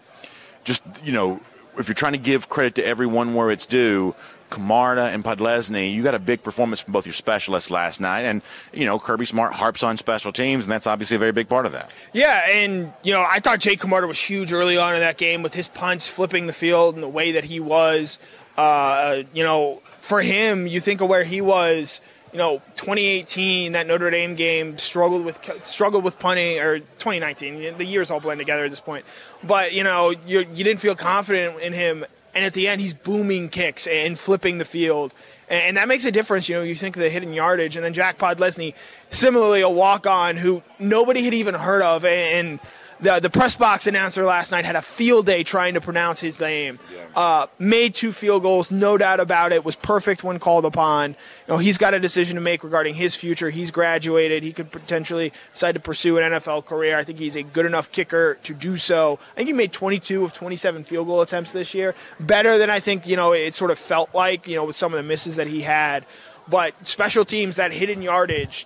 [0.63, 1.39] just you know
[1.77, 4.13] if you're trying to give credit to everyone where it's due,
[4.51, 8.21] Camarda and Podlesny, you got a big performance from both your specialists last night.
[8.21, 11.49] And, you know, Kirby Smart harps on special teams, and that's obviously a very big
[11.49, 11.89] part of that.
[12.13, 15.41] Yeah, and, you know, I thought Jake Camarda was huge early on in that game
[15.41, 18.19] with his punts flipping the field and the way that he was.
[18.57, 23.87] Uh, you know, for him, you think of where he was you know, 2018 that
[23.87, 27.77] Notre Dame game struggled with struggled with punting, or 2019.
[27.77, 29.05] The years all blend together at this point.
[29.43, 32.93] But you know, you you didn't feel confident in him, and at the end, he's
[32.93, 35.13] booming kicks and flipping the field,
[35.49, 36.47] and, that makes a difference.
[36.47, 38.73] You know, you think of the hidden yardage, and then Jack Podlesny,
[39.09, 42.59] similarly a walk on who nobody had even heard of, and
[43.01, 46.39] the the press box announcer last night had a field day trying to pronounce his
[46.39, 46.79] name.
[47.15, 49.65] Uh, made two field goals, no doubt about it.
[49.65, 51.11] Was perfect when called upon.
[51.11, 51.15] You
[51.53, 53.49] know, he's got a decision to make regarding his future.
[53.49, 54.43] He's graduated.
[54.43, 56.97] He could potentially decide to pursue an NFL career.
[56.97, 59.19] I think he's a good enough kicker to do so.
[59.33, 62.79] I think he made 22 of 27 field goal attempts this year, better than I
[62.79, 64.47] think you know it sort of felt like.
[64.47, 66.05] You know, with some of the misses that he had,
[66.47, 68.65] but special teams that hidden yardage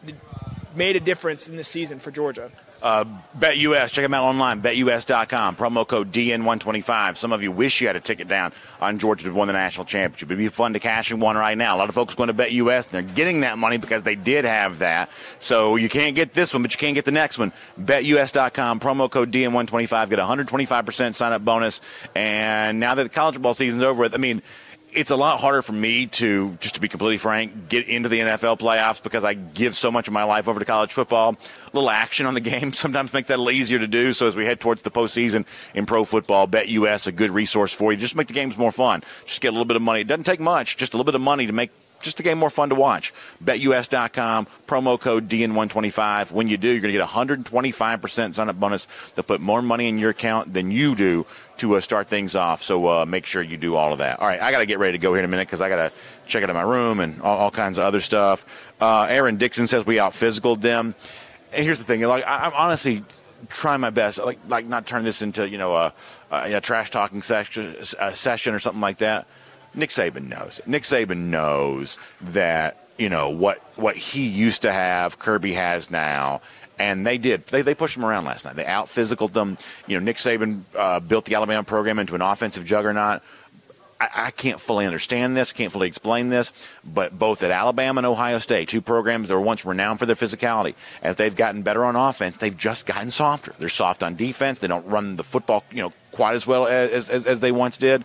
[0.76, 2.52] made a difference in this season for Georgia.
[2.86, 3.04] Uh,
[3.40, 7.18] BetUS, check them out online, betus.com, promo code DN125.
[7.18, 9.86] Some of you wish you had a ticket down on Georgia to won the national
[9.86, 10.30] championship.
[10.30, 11.76] It'd be fun to cash in one right now.
[11.76, 14.46] A lot of folks going to BetUS, and they're getting that money because they did
[14.46, 15.10] have that.
[15.40, 17.54] So you can't get this one, but you can get the next one.
[17.82, 21.82] BetUS.com, promo code DN125, get a 125% sign up bonus.
[22.14, 24.44] And now that the college football season's over with, I mean,
[24.96, 28.20] it's a lot harder for me to, just to be completely frank, get into the
[28.20, 31.32] NFL playoffs because I give so much of my life over to college football.
[31.32, 34.14] A little action on the game sometimes makes that a little easier to do.
[34.14, 37.92] So as we head towards the postseason in pro football, BetUS a good resource for
[37.92, 37.98] you.
[37.98, 39.04] Just make the games more fun.
[39.26, 40.02] Just get a little bit of money.
[40.02, 41.72] It doesn't take much, just a little bit of money to make
[42.06, 43.14] just the game more fun to watch.
[43.44, 46.32] BetUS.com, promo code DN125.
[46.32, 48.88] When you do, you're going to get 125% sign up bonus.
[49.16, 51.26] They'll put more money in your account than you do
[51.58, 52.64] to uh, start things off.
[52.64, 54.20] So uh, make sure you do all of that.
[54.20, 55.70] All right, I got to get ready to go here in a minute because I
[55.70, 55.92] got to
[56.26, 58.74] check out of my room and all, all, kinds of other stuff.
[58.80, 60.96] Uh, Aaron Dixon says we out physicaled them.
[61.54, 63.04] And here's the thing, like I, am honestly
[63.50, 65.94] trying my best, like like not turn this into you know a,
[66.32, 67.76] a, a trash talking session
[68.54, 69.28] or something like that.
[69.76, 70.62] Nick Saban knows.
[70.66, 76.42] Nick Saban knows that you know what what he used to have, Kirby has now,
[76.80, 77.46] and they did.
[77.48, 78.56] They, they pushed him around last night.
[78.56, 79.58] They out physicaled them.
[79.88, 83.22] You know, Nick Saban uh, built the Alabama program into an offensive juggernaut.
[84.00, 86.52] I, I, can't fully understand this, can't fully explain this,
[86.84, 90.18] but both at Alabama and Ohio State, two programs that were once renowned for their
[90.18, 93.54] physicality, as they've gotten better on offense, they've just gotten softer.
[93.58, 94.60] They're soft on defense.
[94.60, 97.78] They don't run the football, you know, quite as well as, as, as they once
[97.78, 98.04] did.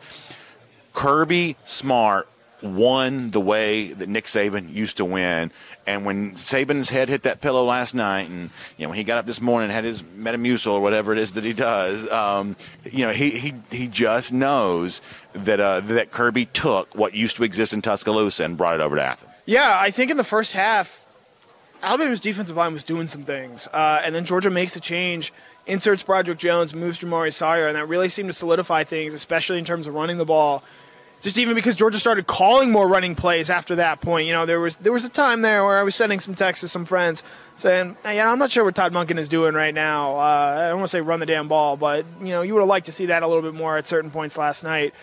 [0.92, 2.28] Kirby Smart
[2.62, 5.50] won the way that Nick Saban used to win.
[5.86, 9.18] And when Saban's head hit that pillow last night, and you know when he got
[9.18, 12.56] up this morning and had his Metamucil or whatever it is that he does, um,
[12.84, 15.00] you know he he he just knows
[15.32, 18.96] that uh, that Kirby took what used to exist in Tuscaloosa and brought it over
[18.96, 19.32] to Athens.
[19.46, 21.04] Yeah, I think in the first half,
[21.82, 25.32] Alabama's defensive line was doing some things, uh, and then Georgia makes a change.
[25.66, 29.64] Inserts Broderick Jones, moves Jamaree Salyer, and that really seemed to solidify things, especially in
[29.64, 30.64] terms of running the ball
[31.20, 34.26] just even because Georgia started calling more running plays after that point.
[34.26, 36.62] You know, there was there was a time there where I was sending some texts
[36.62, 37.22] to some friends
[37.56, 40.16] saying, hey, you know, I'm not sure what Todd Monken is doing right now.
[40.16, 42.60] Uh, I don't want to say run the damn ball, but you know, you would
[42.60, 44.94] have liked to see that a little bit more at certain points last night.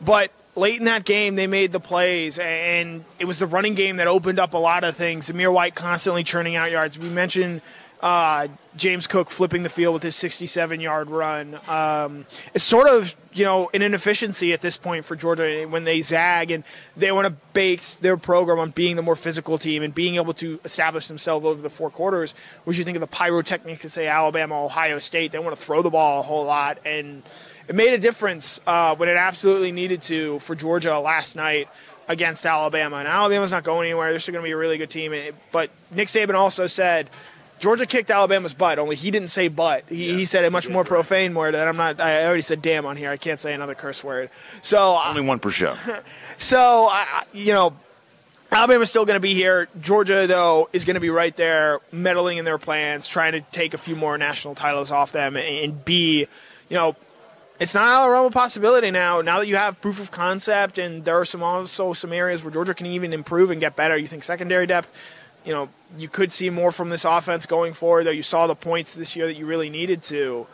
[0.00, 3.96] But late in that game, they made the plays, and it was the running game
[3.96, 5.30] that opened up a lot of things.
[5.30, 6.98] Zamir White constantly churning out yards.
[6.98, 7.62] We mentioned
[8.02, 11.58] uh, James Cook flipping the field with his 67 yard run.
[11.68, 16.00] Um, it's sort of, you know, an inefficiency at this point for Georgia when they
[16.00, 16.64] zag and
[16.96, 20.32] they want to base their program on being the more physical team and being able
[20.34, 22.34] to establish themselves over the four quarters.
[22.64, 25.82] Which you think of the pyrotechnics to say Alabama, Ohio State, they want to throw
[25.82, 26.78] the ball a whole lot.
[26.84, 27.22] And
[27.68, 31.68] it made a difference uh, when it absolutely needed to for Georgia last night
[32.08, 32.96] against Alabama.
[32.96, 34.10] And Alabama's not going anywhere.
[34.10, 35.14] They're still going to be a really good team.
[35.52, 37.08] But Nick Saban also said,
[37.62, 38.80] Georgia kicked Alabama's butt.
[38.80, 39.84] Only he didn't say butt.
[39.88, 40.16] He, yeah.
[40.16, 41.54] he said a much more profane word.
[41.54, 42.00] And I'm not.
[42.00, 43.08] I already said damn on here.
[43.08, 44.30] I can't say another curse word.
[44.62, 45.76] So uh, only one per show.
[46.38, 47.76] so I, you know,
[48.50, 49.68] Alabama's still going to be here.
[49.80, 53.74] Georgia, though, is going to be right there, meddling in their plans, trying to take
[53.74, 56.26] a few more national titles off them, and be,
[56.68, 56.96] you know,
[57.60, 59.20] it's not out of realm of possibility now.
[59.20, 62.50] Now that you have proof of concept, and there are some also some areas where
[62.50, 63.96] Georgia can even improve and get better.
[63.96, 64.92] You think secondary depth
[65.44, 68.54] you know, you could see more from this offense going forward, though you saw the
[68.54, 70.46] points this year that you really needed to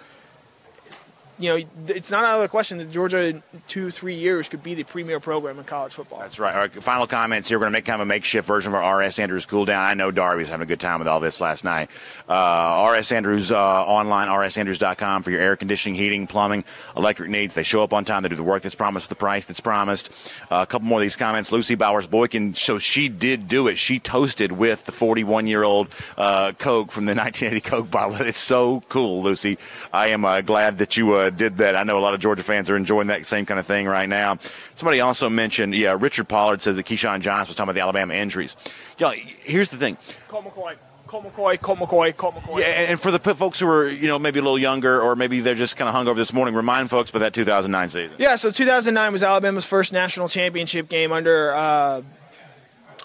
[1.39, 4.63] you know, it's not out of the question that Georgia in two, three years could
[4.63, 6.19] be the premier program in college football.
[6.19, 6.55] That's right.
[6.55, 7.59] All right, final comments here.
[7.59, 9.19] We're going to make kind of a makeshift version of our R.S.
[9.19, 9.85] Andrews cool down.
[9.85, 11.91] I know Darby's having a good time with all this last night.
[12.29, 13.13] Uh, R.S.
[13.13, 16.65] Andrews uh, online, rsandrews.com for your air conditioning, heating, plumbing,
[16.97, 17.55] electric needs.
[17.55, 18.23] They show up on time.
[18.23, 20.33] They do the work that's promised, the price that's promised.
[20.51, 21.53] Uh, a couple more of these comments.
[21.53, 23.79] Lucy Bowers Boykin, so she did do it.
[23.79, 28.27] She toasted with the 41 year old uh, Coke from the 1980 Coke bottle.
[28.27, 29.59] It's so cool, Lucy.
[29.93, 31.77] I am uh, glad that you uh, did that.
[31.77, 34.09] I know a lot of Georgia fans are enjoying that same kind of thing right
[34.09, 34.39] now.
[34.75, 38.15] Somebody also mentioned, yeah, Richard Pollard says that Keyshawn Johnson was talking about the Alabama
[38.15, 38.57] injuries.
[38.99, 39.97] Yeah, here's the thing.
[40.29, 40.77] Colt McCoy.
[41.07, 42.61] Colt McCoy, Colt McCoy, Colt McCoy.
[42.61, 45.41] Yeah, and for the folks who are, you know, maybe a little younger or maybe
[45.41, 48.17] they're just kind of hungover this morning, remind folks about that 2009 season.
[48.19, 52.03] Yeah, so 2009 was Alabama's first national championship game under uh,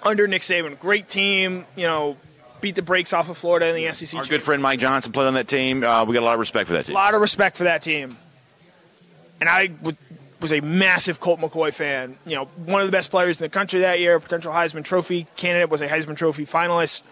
[0.04, 0.78] under Nick Saban.
[0.80, 2.18] Great team, you know,
[2.64, 4.18] beat the brakes off of Florida in the SEC.
[4.18, 5.84] Our good friend Mike Johnson played on that team.
[5.84, 6.95] Uh, we got a lot of respect for that team.
[6.95, 8.18] A lot of respect for that team.
[9.40, 9.72] And I
[10.40, 12.18] was a massive Colt McCoy fan.
[12.26, 15.27] You know, one of the best players in the country that year, potential Heisman Trophy
[15.35, 17.03] candidate, was a Heisman Trophy finalist.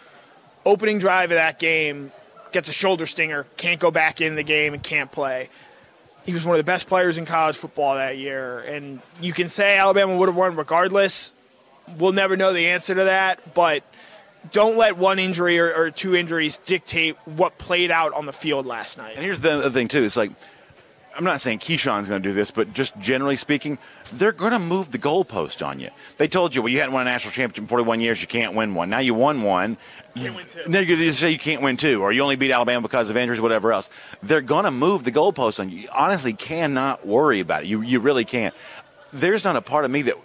[0.65, 2.11] Opening drive of that game,
[2.53, 5.49] gets a shoulder stinger, can't go back in the game, and can't play.
[6.25, 8.59] He was one of the best players in college football that year.
[8.59, 11.33] And you can say Alabama would have won regardless.
[11.97, 13.83] We'll never know the answer to that, but
[14.51, 18.65] don't let one injury or, or two injuries dictate what played out on the field
[18.65, 19.15] last night.
[19.15, 20.03] And here's the other thing, too.
[20.03, 20.31] It's like,
[21.15, 23.77] I'm not saying Keyshawn's going to do this, but just generally speaking,
[24.13, 25.89] they're going to move the goalpost on you.
[26.17, 28.55] They told you, well, you hadn't won a national championship in 41 years, you can't
[28.55, 28.89] win one.
[28.89, 29.77] Now you won one.
[30.15, 30.69] You, win two.
[30.69, 33.41] now you're say you can't win two, or you only beat Alabama because of injuries,
[33.41, 33.89] whatever else.
[34.23, 35.79] They're going to move the goalpost on you.
[35.79, 37.67] You honestly cannot worry about it.
[37.67, 38.55] You, you really can't.
[39.11, 40.15] There's not a part of me that.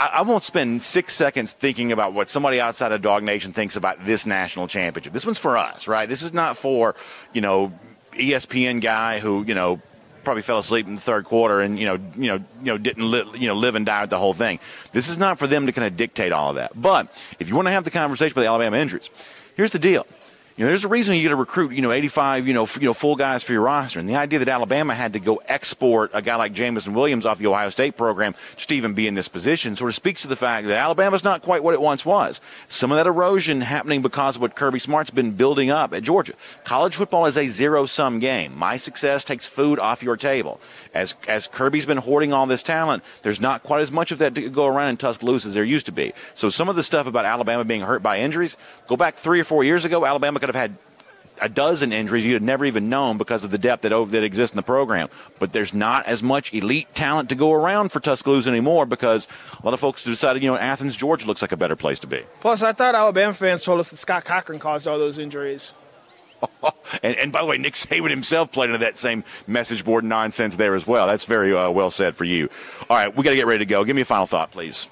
[0.00, 4.04] I, I won't spend six seconds thinking about what somebody outside of DawgNation thinks about
[4.04, 5.12] this national championship.
[5.12, 6.08] This one's for us, right?
[6.08, 6.94] This is not for,
[7.34, 7.70] you know,
[8.12, 9.80] ESPN guy who, you know,
[10.24, 13.10] probably fell asleep in the third quarter and you know you know you know didn't
[13.10, 14.58] li- you know live and die with the whole thing.
[14.92, 16.72] This is not for them to kind of dictate all of that.
[16.80, 17.06] But
[17.38, 19.08] if you want to have the conversation about the Alabama injuries,
[19.56, 20.06] here's the deal.
[20.60, 22.76] You know, there's a reason you get to recruit, you know, 85, you know, f-
[22.78, 23.98] you know, full guys for your roster.
[23.98, 27.38] And the idea that Alabama had to go export a guy like Jameson Williams off
[27.38, 30.36] the Ohio State program to even be in this position sort of speaks to the
[30.36, 32.42] fact that Alabama's not quite what it once was.
[32.68, 36.34] Some of that erosion happening because of what Kirby Smart's been building up at Georgia.
[36.64, 38.54] College football is a zero-sum game.
[38.54, 40.60] My success takes food off your table.
[40.92, 44.34] As as Kirby's been hoarding all this talent, there's not quite as much of that
[44.34, 46.12] to go around in Tuscaloosa as there used to be.
[46.34, 48.58] So some of the stuff about Alabama being hurt by injuries,
[48.88, 50.76] go back three or four years ago, Alabama could have had
[51.40, 54.54] a dozen injuries you'd have never even known because of the depth that that exists
[54.54, 55.08] in the program.
[55.38, 59.28] But there's not as much elite talent to go around for Tuscaloosa anymore because
[59.58, 62.06] a lot of folks decided, you know, Athens, Georgia looks like a better place to
[62.06, 62.22] be.
[62.40, 65.72] Plus, I thought Alabama fans told us that Scott Cochran caused all those injuries.
[67.02, 70.56] and, and, by the way, Nick Saban himself played into that same message board nonsense
[70.56, 71.06] there as well.
[71.06, 72.48] That's very uh, well said for you.
[72.88, 73.84] All right, we got to get ready to go.
[73.84, 74.88] Give me a final thought, please.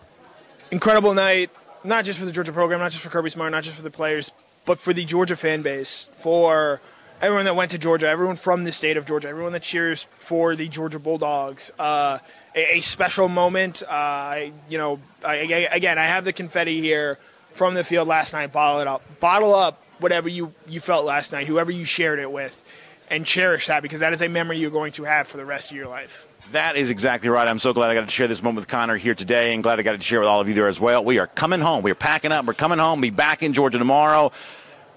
[0.71, 1.51] Incredible night,
[1.85, 3.91] not just for the Georgia program, not just for Kirby Smart, not just for the
[3.91, 4.31] players,
[4.69, 6.83] but for the Georgia fan base, for
[7.23, 10.55] everyone that went to Georgia, everyone from the state of Georgia, everyone that cheers for
[10.55, 11.71] the Georgia Bulldogs.
[11.79, 12.19] Uh,
[12.55, 13.83] a, a, special moment.
[13.89, 15.37] Uh, you know, I,
[15.73, 17.19] again, I have the confetti here
[17.55, 18.53] from the field last night.
[18.53, 19.03] Bottle it up.
[19.21, 22.63] Bottle up whatever you, you felt last night, whoever you shared it with,
[23.09, 25.71] and cherish that because that is a memory you're going to have for the rest
[25.71, 26.28] of your life.
[26.53, 27.47] That is exactly right.
[27.47, 29.79] I'm so glad I got to share this moment with Connor here today and glad
[29.79, 31.05] I got to share with all of you there as well.
[31.05, 31.83] We are coming home.
[31.83, 32.47] We are packing up.
[32.47, 33.03] We're coming home.
[33.03, 34.33] Be back in Georgia tomorrow.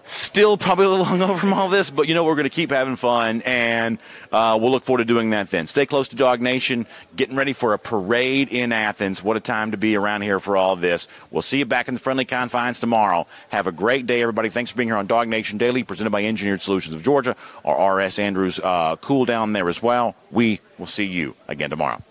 [0.04, 2.72] Still probably a little hungover from all this, but you know we're going to keep
[2.72, 4.00] having fun, and
[4.32, 5.68] uh, we'll look forward to doing that then.
[5.68, 9.24] Stay close to DawgNation, getting ready for a parade in Athens.
[9.24, 11.08] What a time to be around here for all this.
[11.30, 13.28] We'll see you back in the friendly confines tomorrow.
[13.50, 14.50] Have a great day, everybody.
[14.50, 18.18] Thanks for being here on DawgNation Daily, presented by Engineered Solutions of Georgia, our RS
[18.18, 20.16] Andrews uh, cool down there as well.
[20.32, 22.02] We will see you again tomorrow.